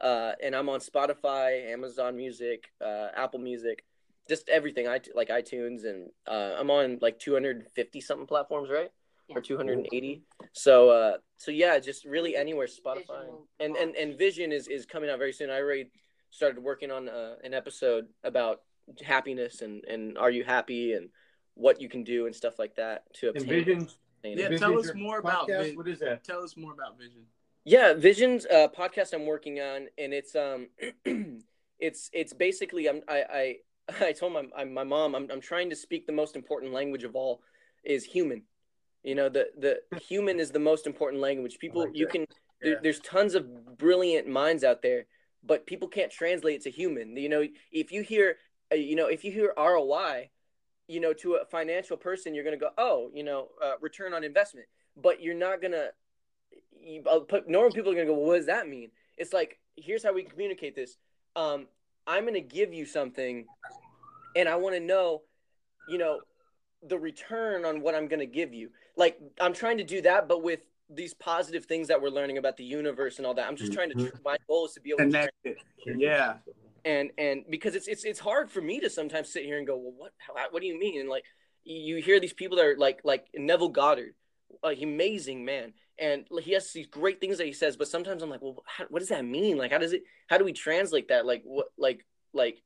[0.00, 3.84] Uh, and I'm on Spotify, Amazon Music, uh, Apple Music,
[4.28, 4.88] just everything.
[4.88, 8.90] I like iTunes, and uh, I'm on like 250 something platforms, right?
[9.28, 9.38] Yeah.
[9.38, 10.22] Or 280.
[10.52, 13.26] So uh, so yeah, just really anywhere Spotify.
[13.60, 15.50] And and and Vision is is coming out very soon.
[15.50, 15.90] I already
[16.30, 18.60] started working on uh, an episode about
[19.04, 21.08] happiness and and are you happy and
[21.56, 23.42] what you can do and stuff like that to obtain.
[23.44, 23.78] Envision.
[23.82, 23.88] obtain
[24.22, 24.38] it.
[24.38, 25.64] Yeah, Envision's tell us your more about podcast?
[25.64, 26.22] Vis- What is that?
[26.24, 27.22] Tell us more about Vision.
[27.64, 30.68] Yeah, Vision's uh, podcast I'm working on, and it's um,
[31.80, 33.56] it's it's basically I'm I
[33.90, 36.72] I, I told my I- my mom I'm I'm trying to speak the most important
[36.72, 37.42] language of all
[37.84, 38.42] is human.
[39.02, 41.58] You know the the human is the most important language.
[41.58, 42.12] People like you that.
[42.12, 42.26] can
[42.62, 45.06] there, there's tons of brilliant minds out there,
[45.44, 47.16] but people can't translate it to human.
[47.16, 48.36] You know if you hear
[48.72, 50.30] uh, you know if you hear ROI,
[50.88, 54.24] you know to a financial person you're gonna go oh you know uh, return on
[54.24, 54.66] investment,
[54.96, 55.88] but you're not gonna
[56.80, 58.90] you, put, normal people are gonna go, well, what does that mean?
[59.16, 60.96] It's like, here's how we communicate this.
[61.34, 61.66] Um,
[62.06, 63.46] I'm gonna give you something,
[64.36, 65.22] and I want to know,
[65.88, 66.20] you know,
[66.86, 68.70] the return on what I'm gonna give you.
[68.96, 72.56] Like, I'm trying to do that, but with these positive things that we're learning about
[72.56, 73.48] the universe and all that.
[73.48, 74.12] I'm just trying to.
[74.24, 75.56] My goal is to be able to connect it.
[75.84, 76.34] Yeah.
[76.86, 79.76] And and because it's it's it's hard for me to sometimes sit here and go,
[79.76, 81.00] well, what how, what do you mean?
[81.00, 81.24] And like
[81.64, 84.14] you hear these people that are like like Neville Goddard,
[84.62, 88.30] like amazing man, and he has these great things that he says, but sometimes I'm
[88.30, 89.58] like, well, how, what does that mean?
[89.58, 90.04] Like, how does it?
[90.28, 91.26] How do we translate that?
[91.26, 91.66] Like what?
[91.76, 92.62] Like like,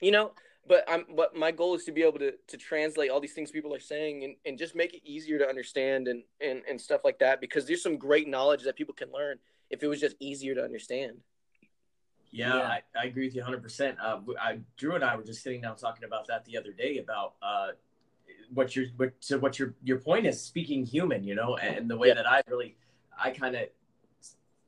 [0.00, 0.32] you know.
[0.64, 3.50] But I'm but my goal is to be able to to translate all these things
[3.50, 7.00] people are saying and, and just make it easier to understand and, and and stuff
[7.02, 9.38] like that because there's some great knowledge that people can learn
[9.70, 11.16] if it was just easier to understand.
[12.32, 12.62] Yeah, Yeah.
[12.62, 13.96] I, I agree with you 100%.
[14.02, 16.98] Uh, I, Drew and I were just sitting down talking about that the other day
[16.98, 17.68] about uh,
[18.52, 21.96] what your what so what your your point is speaking human, you know, and the
[21.96, 22.14] way Yeah.
[22.14, 22.76] that I really
[23.22, 23.68] I kind of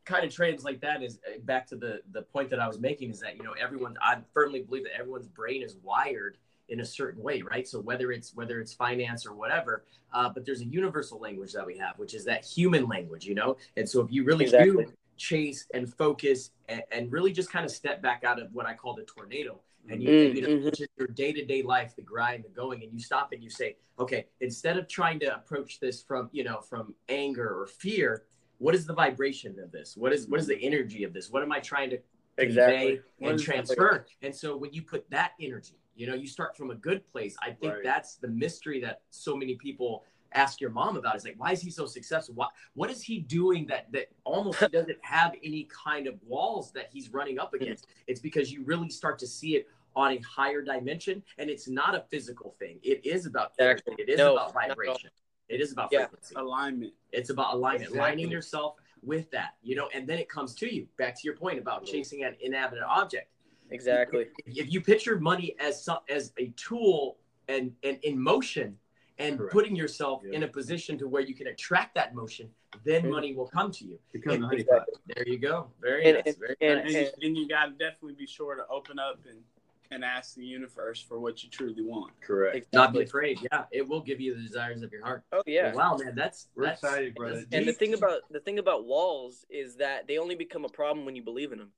[0.04, 3.10] kind of translate that is uh, back to the the point that I was making
[3.10, 6.36] is that you know everyone I firmly believe that everyone's brain is wired
[6.68, 7.66] in a certain way, right?
[7.68, 11.66] So whether it's whether it's finance or whatever, uh, but there's a universal language that
[11.66, 13.56] we have, which is that human language, you know.
[13.76, 14.84] And so if you really Exactly.
[14.84, 18.66] do chase and focus and, and really just kind of step back out of what
[18.66, 19.60] I call the tornado.
[19.90, 22.48] And you, Mm, you know, which is your day to day life, the grind, the
[22.48, 26.30] going, and you stop and you say, okay, instead of trying to approach this from,
[26.32, 28.24] you know, from anger or fear,
[28.58, 29.94] what is the vibration of this?
[29.96, 31.30] What is what is the energy of this?
[31.30, 31.98] What am I trying to
[32.38, 34.06] convey and is the transfer?
[34.22, 37.36] And so when you put that energy, you know, you start from a good place.
[37.42, 37.84] I think Right.
[37.84, 40.04] that's the mystery that so many people
[40.34, 42.34] ask your mom about is like, why is he so successful?
[42.34, 46.88] What what is he doing that that almost doesn't have any kind of walls that
[46.92, 47.64] he's running up mm-hmm.
[47.64, 47.86] against?
[48.06, 51.94] It's because you really start to see it on a higher dimension, and it's not
[51.94, 52.78] a physical thing.
[52.82, 53.82] It is about energy.
[53.86, 54.04] Exactly.
[54.04, 55.10] It is No, about not at vibration.
[55.48, 56.00] It is about Yeah.
[56.00, 56.34] frequency.
[56.36, 56.94] Alignment.
[57.12, 57.98] It's about alignment, Exactly.
[58.00, 60.88] aligning yourself with that, you know, and then it comes to you.
[60.96, 61.92] Back to your point about mm-hmm.
[61.92, 63.30] chasing an inanimate object.
[63.70, 64.28] Exactly.
[64.46, 67.18] If you picture money as some, as a tool
[67.48, 68.78] and and in motion,
[69.18, 69.52] and Correct.
[69.52, 70.34] putting yourself Yeah.
[70.36, 72.52] in a position to where you can attract that motion,
[72.84, 73.10] then Mhm.
[73.10, 73.98] money will come to you.
[74.12, 74.84] Become the And- honeypot.
[75.06, 75.70] There you go.
[75.80, 76.26] Very And- nice.
[76.26, 76.94] and- Very and- nice.
[76.94, 79.44] and, you, and you got to definitely be sure to open up and
[79.90, 82.18] and ask the universe for what you truly want.
[82.20, 82.66] Correct.
[82.72, 83.04] Not be Exactly.
[83.04, 83.48] afraid.
[83.52, 85.22] Yeah, it will give you the desires of your heart.
[85.30, 85.72] Oh yeah.
[85.72, 87.34] Wow, man, that's We're that's, excited, brother.
[87.40, 90.68] that's And the thing about the thing about walls is that they only become a
[90.70, 91.72] problem when you believe in them.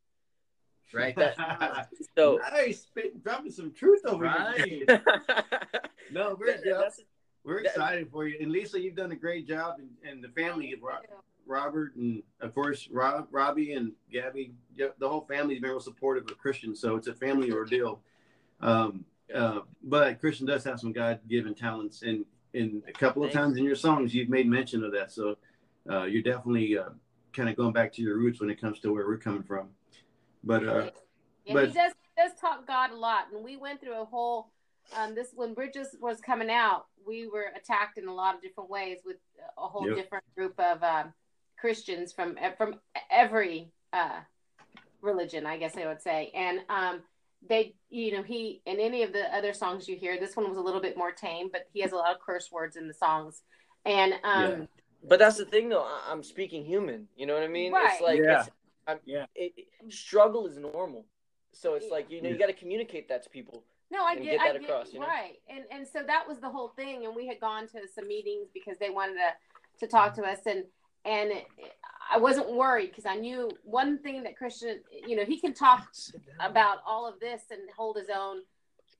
[0.94, 1.14] right.
[2.16, 4.60] So nice, spit, dropping some truth over Right.
[4.64, 4.86] here.
[6.12, 7.00] No, we're that's-
[7.46, 10.28] we're that- excited for you, and Lisa, you've done a great job, and, and the
[10.28, 10.98] family, Ro-
[11.46, 16.24] Robert, and of course Rob, Robbie, and Gabby, yeah, the whole family's been real supportive
[16.28, 18.00] of Christian, so it's a family ordeal.
[18.60, 23.44] Um, uh, but Christian does have some God-given talents, and in a couple of Thank
[23.44, 25.12] times in your songs, you've made mention of that.
[25.12, 25.36] So
[25.90, 26.90] uh, you're definitely uh,
[27.32, 29.68] kind of going back to your roots when it comes to where we're coming from.
[30.42, 30.90] But uh,
[31.44, 34.04] Yeah, But- he does he does talk God a lot, and we went through a
[34.04, 34.48] whole.
[34.94, 38.70] Um, this when Bridges was coming out, we were attacked in a lot of different
[38.70, 39.16] ways with
[39.58, 39.96] a whole Yep.
[39.96, 41.12] different group of um,
[41.58, 42.80] Christians from from
[43.10, 44.20] every uh,
[45.00, 47.02] religion, I guess I would say, and um,
[47.48, 50.58] they, you know, he in any of the other songs you hear, this one was
[50.58, 52.94] a little bit more tame, but he has a lot of curse words in the
[52.94, 53.42] songs,
[53.84, 54.68] and um,
[55.08, 55.82] But that's the thing, though.
[55.84, 57.08] I- I'm speaking human.
[57.16, 57.72] You know what I mean?
[57.72, 57.92] Right.
[57.92, 58.40] It's like, Yeah.
[58.40, 58.50] it's,
[58.86, 59.26] I'm, Yeah.
[59.34, 61.04] It, it- struggle is normal.
[61.52, 63.62] So it's like you know you got to communicate that to people.
[63.90, 65.06] No, I and get, get I that get across, you know?
[65.06, 68.08] right, and and so that was the whole thing, and we had gone to some
[68.08, 69.30] meetings because they wanted to
[69.80, 70.64] to talk to us, and
[71.04, 71.46] and it,
[72.10, 75.88] I wasn't worried because I knew one thing that Christian, you know, he can talk
[76.40, 78.38] about all of this and hold his own,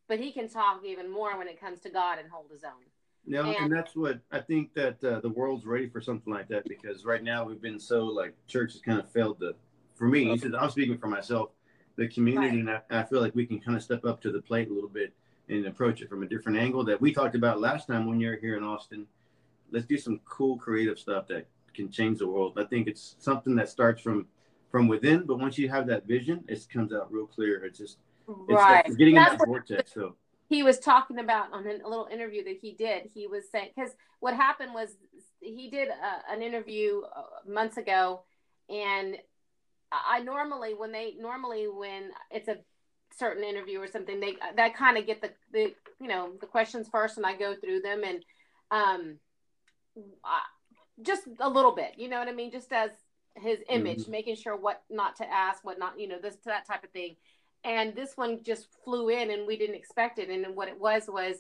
[0.08, 2.84] but he can talk even more when it comes to God and hold his own.
[3.26, 6.46] No, And- and that's what I think that uh, the world's ready for something like
[6.48, 9.54] that because right now we've been so like church has kind of failed the.
[9.96, 11.50] For me, he says I'm speaking for myself,
[11.96, 14.40] the community, and I, I feel like we can kind of step up to the
[14.40, 15.12] plate a little bit
[15.48, 18.36] and approach it from a different angle that we talked about last time when you're
[18.38, 19.06] here in Austin.
[19.70, 22.58] Let's do some cool creative stuff that can change the world.
[22.58, 24.26] I think it's something that starts from
[24.70, 27.64] from within, but once you have that vision, it comes out real clear.
[27.64, 28.86] It's just it's right.
[28.86, 29.94] like getting in that vortex.
[29.94, 30.16] So
[30.48, 33.08] he was talking about on a little interview that he did.
[33.14, 34.90] He was saying because what happened was
[35.40, 38.22] he did a, an interview uh, months ago,
[38.68, 39.16] and
[39.92, 42.58] I normally when they normally when it's a
[43.16, 46.88] certain interview or something they that kind of get the the you know the questions
[46.88, 48.24] first and I go through them and
[48.70, 49.18] um
[50.24, 50.40] I,
[51.02, 52.50] just a little bit you know what I mean?
[52.50, 52.90] Just as
[53.36, 56.66] his image making sure what not to ask what not you know this to that
[56.66, 57.16] type of thing.
[57.64, 60.30] And this one just flew in and we didn't expect it.
[60.30, 61.36] And what it was was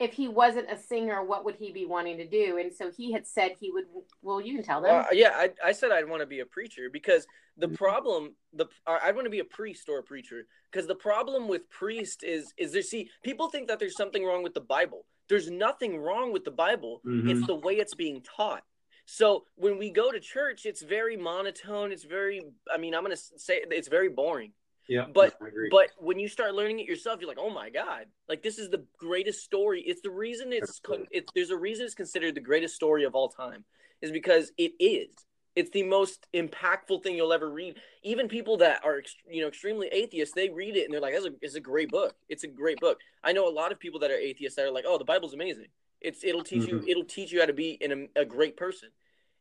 [0.00, 3.12] if he wasn't a singer what would he be wanting to do and so he
[3.12, 3.84] had said he would
[4.22, 6.46] well you can tell them Well, yeah, I, I said I'd want to be a
[6.46, 7.26] preacher because
[7.56, 10.94] the problem, the I- I'd want to be a priest or a preacher because the
[10.94, 12.82] problem with priest is is there.
[12.82, 15.04] See, people think that there's something wrong with the Bible.
[15.28, 17.00] There's nothing wrong with the Bible.
[17.04, 17.28] mhm.
[17.30, 18.62] It's the way it's being taught.
[19.06, 21.90] So when we go to church, it's very monotone.
[21.90, 22.42] It's very,
[22.72, 24.52] I mean, I'm gonna say it's very boring.
[24.88, 25.38] Yeah, but-
[25.70, 28.70] But when you start learning it yourself, you're like, oh my god, like this is
[28.70, 29.82] the greatest story.
[29.82, 33.14] It's the reason it's con- it's there's a reason it's considered the greatest story of
[33.14, 33.64] all time
[34.00, 35.08] is because it is.
[35.56, 37.76] It's the most impactful thing you'll ever read.
[38.04, 41.26] Even people that are you know extremely atheists, they read it and they're like, "That's
[41.26, 42.14] a, it's a great book.
[42.28, 44.70] It's a great book." I know a lot of people that are atheists that are
[44.70, 45.66] like, "Oh, the Bible's amazing.
[46.00, 48.90] It's it'll teach you it'll teach you how to be in a, a great person."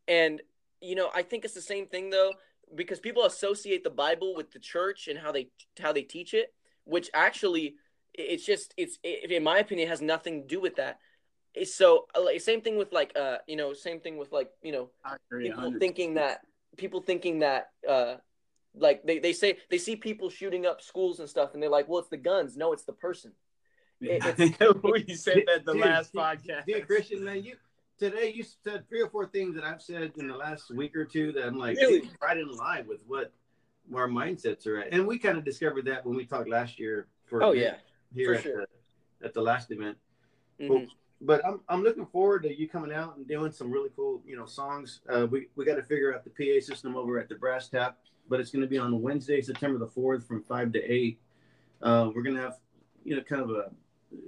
[0.08, 0.42] And
[0.82, 2.34] you know, I think it's the same thing though
[2.76, 5.50] because people associate the Bible with the church and how they
[5.80, 6.54] how they teach it,
[6.86, 7.76] which actually
[8.14, 11.00] it's just it's it, in my opinion has nothing to do with that.
[11.66, 14.90] So uh, same thing with like uh you know same thing with like you know
[15.40, 15.80] people 100%.
[15.80, 16.42] thinking that
[16.78, 18.16] people thinking that uh
[18.76, 21.88] like they, they say they see people shooting up schools and stuff and they're like
[21.88, 23.32] well it's the guns no it's the person
[24.02, 26.66] it- we said that the Dude, last podcast.
[26.68, 27.56] Dude, Christian, man, you
[27.98, 31.06] today you said three or four things that I've said in the last week or
[31.06, 32.10] two that I'm like Really?
[32.22, 33.32] right in line with what
[33.96, 34.94] our mindsets are at.
[34.94, 37.76] And we kind of discovered that when we talked last year for oh yeah
[38.14, 38.66] here for at, sure.
[39.20, 39.98] the, at the last event.
[40.60, 40.88] Mhm.
[41.20, 44.38] But I'm, I'm looking forward to you coming out and doing some really cool, you
[44.38, 45.02] know, songs.
[45.10, 47.98] Uh, we we got to figure out the PA system over at the Brass Tap,
[48.30, 51.20] but it's going to be on Wednesday, September the fourth, from five to eight.
[51.82, 52.58] Uh, we're gonna have,
[53.04, 53.72] you know, kind of a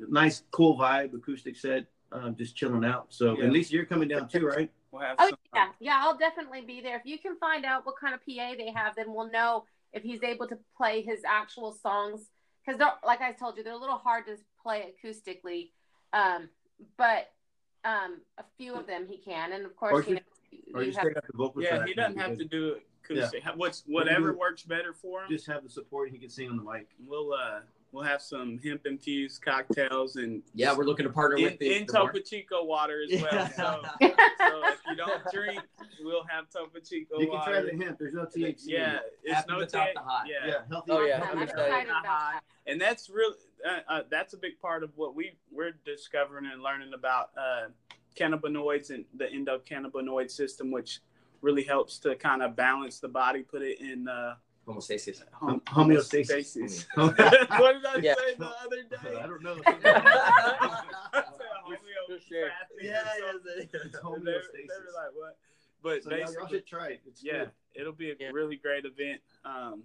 [0.08, 3.07] nice, cool vibe, acoustic set, uh, just chilling out.
[3.10, 3.45] So Yeah.
[3.45, 4.72] at least you're coming down too, right?
[4.91, 6.97] We'll have Oh some, yeah, yeah, I'll definitely be there.
[6.97, 10.03] If you can find out what kind of PA they have, then we'll know if
[10.03, 12.30] he's able to play his actual songs.
[12.66, 15.72] Because they're like I told you, they're a little hard to play acoustically,
[16.14, 16.49] um,
[16.97, 17.32] but
[17.86, 20.22] um, a few of them he can, and of course, Or you know,
[20.74, 23.43] Or you just have take the vocal Yeah, he doesn't have to do it acoustic.
[23.55, 25.30] What's whatever works better for him.
[25.30, 26.10] Just have the support.
[26.12, 26.89] He can sing on the mic.
[27.05, 27.62] We'll uh
[27.92, 31.76] we'll have some hemp infused cocktails and Yeah, we're looking to partner in, with the,
[31.76, 33.32] in the Topo Chico water as well.
[33.34, 33.48] Yeah.
[33.50, 35.62] So, so if you don't drink,
[36.02, 37.62] we'll have Topo Chico You can water.
[37.64, 37.98] try the hemp.
[38.00, 38.60] There's no THC.
[38.66, 40.24] Yeah, it's no without ta- the high.
[40.28, 40.54] Yeah, Yeah.
[40.70, 40.92] Healthy.
[40.92, 41.90] Oh, yeah, I'm I'm excited excited.
[41.90, 42.42] about that.
[42.68, 43.36] and that's really
[43.68, 47.68] uh, uh, that's a big part of what we we're discovering and learning about uh,
[48.18, 51.00] cannabinoids and the endocannabinoid system, which
[51.42, 54.36] really helps to kind of balance the body, put it in uh,
[54.74, 55.22] homostasis.
[55.32, 56.86] hom- Hom- homeostasis.
[56.96, 58.14] what did I Yeah.
[58.16, 59.20] say the other day?
[59.20, 59.58] I don't know.
[59.66, 59.72] I
[61.14, 62.50] said For sure.
[62.82, 63.52] Yeah, something.
[63.58, 63.92] It's And
[64.26, 65.38] they, they were like, "What?"
[65.82, 67.02] But So y'all, y'all basically, should try it.
[67.08, 67.52] It's yeah, good.
[67.76, 68.30] it'll be a Yeah.
[68.34, 69.22] really great event.
[69.46, 69.84] Um,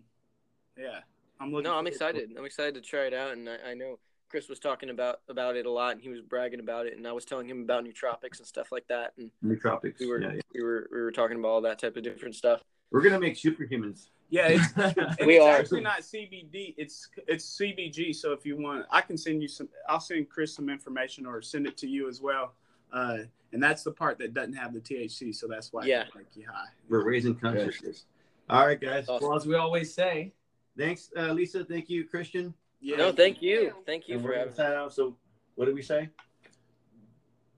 [0.79, 1.01] yeah,
[1.41, 1.65] I'm looking.
[1.65, 1.93] No, I'm forward to it.
[1.95, 2.31] excited.
[2.39, 5.57] I'm excited to try it out, and I, I know Chris was talking about about
[5.57, 7.85] it a lot, and he was bragging about it, and I was telling him about
[7.85, 10.01] nootropics and stuff like that, and Nootropics.
[10.01, 10.41] we were Yeah, yeah.
[10.55, 12.63] we were we were talking about all that type of different stuff.
[12.91, 14.09] We're gonna make superhumans.
[14.31, 15.57] Yeah, it's, and We it's are.
[15.57, 16.75] actually not CBD.
[16.77, 18.15] It's it's CBG.
[18.15, 19.69] So if you want, I can send you some.
[19.89, 22.55] I'll send Chris some information or send it to you as well.
[22.93, 23.19] Uh,
[23.53, 25.35] and that's the part that doesn't have the THC.
[25.35, 26.03] So that's why Yeah.
[26.03, 26.69] it can make you high.
[26.89, 28.05] We're raising consciousness.
[28.49, 29.09] All right, guys.
[29.09, 29.29] Awesome.
[29.29, 30.33] Well, as we always say,
[30.77, 31.65] Thanks, uh, Lisa.
[31.65, 32.53] Thank you, Christian.
[32.81, 32.97] Yeah.
[32.97, 33.75] no, thank you, you.
[33.87, 34.47] thank you And for having.
[34.55, 34.93] gonna sign out.
[34.93, 35.17] So,
[35.55, 36.09] what did we say?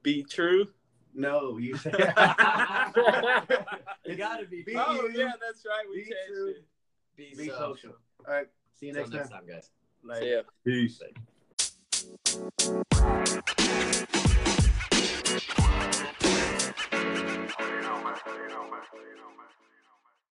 [0.02, 0.68] Be true.
[1.16, 1.94] No, you said.
[1.94, 2.04] it
[4.18, 4.62] got to be.
[4.62, 5.12] Be oh, you.
[5.14, 5.86] yeah, that's right.
[5.90, 6.54] We be true.
[7.16, 7.56] Be, be social.
[7.56, 7.94] social.
[8.28, 8.48] All right.
[8.78, 9.46] See you next, next time.
[9.46, 9.48] time.
[9.48, 9.70] guys.
[10.04, 10.44] Later.
[10.64, 10.88] See ya.
[10.88, 11.00] Peace.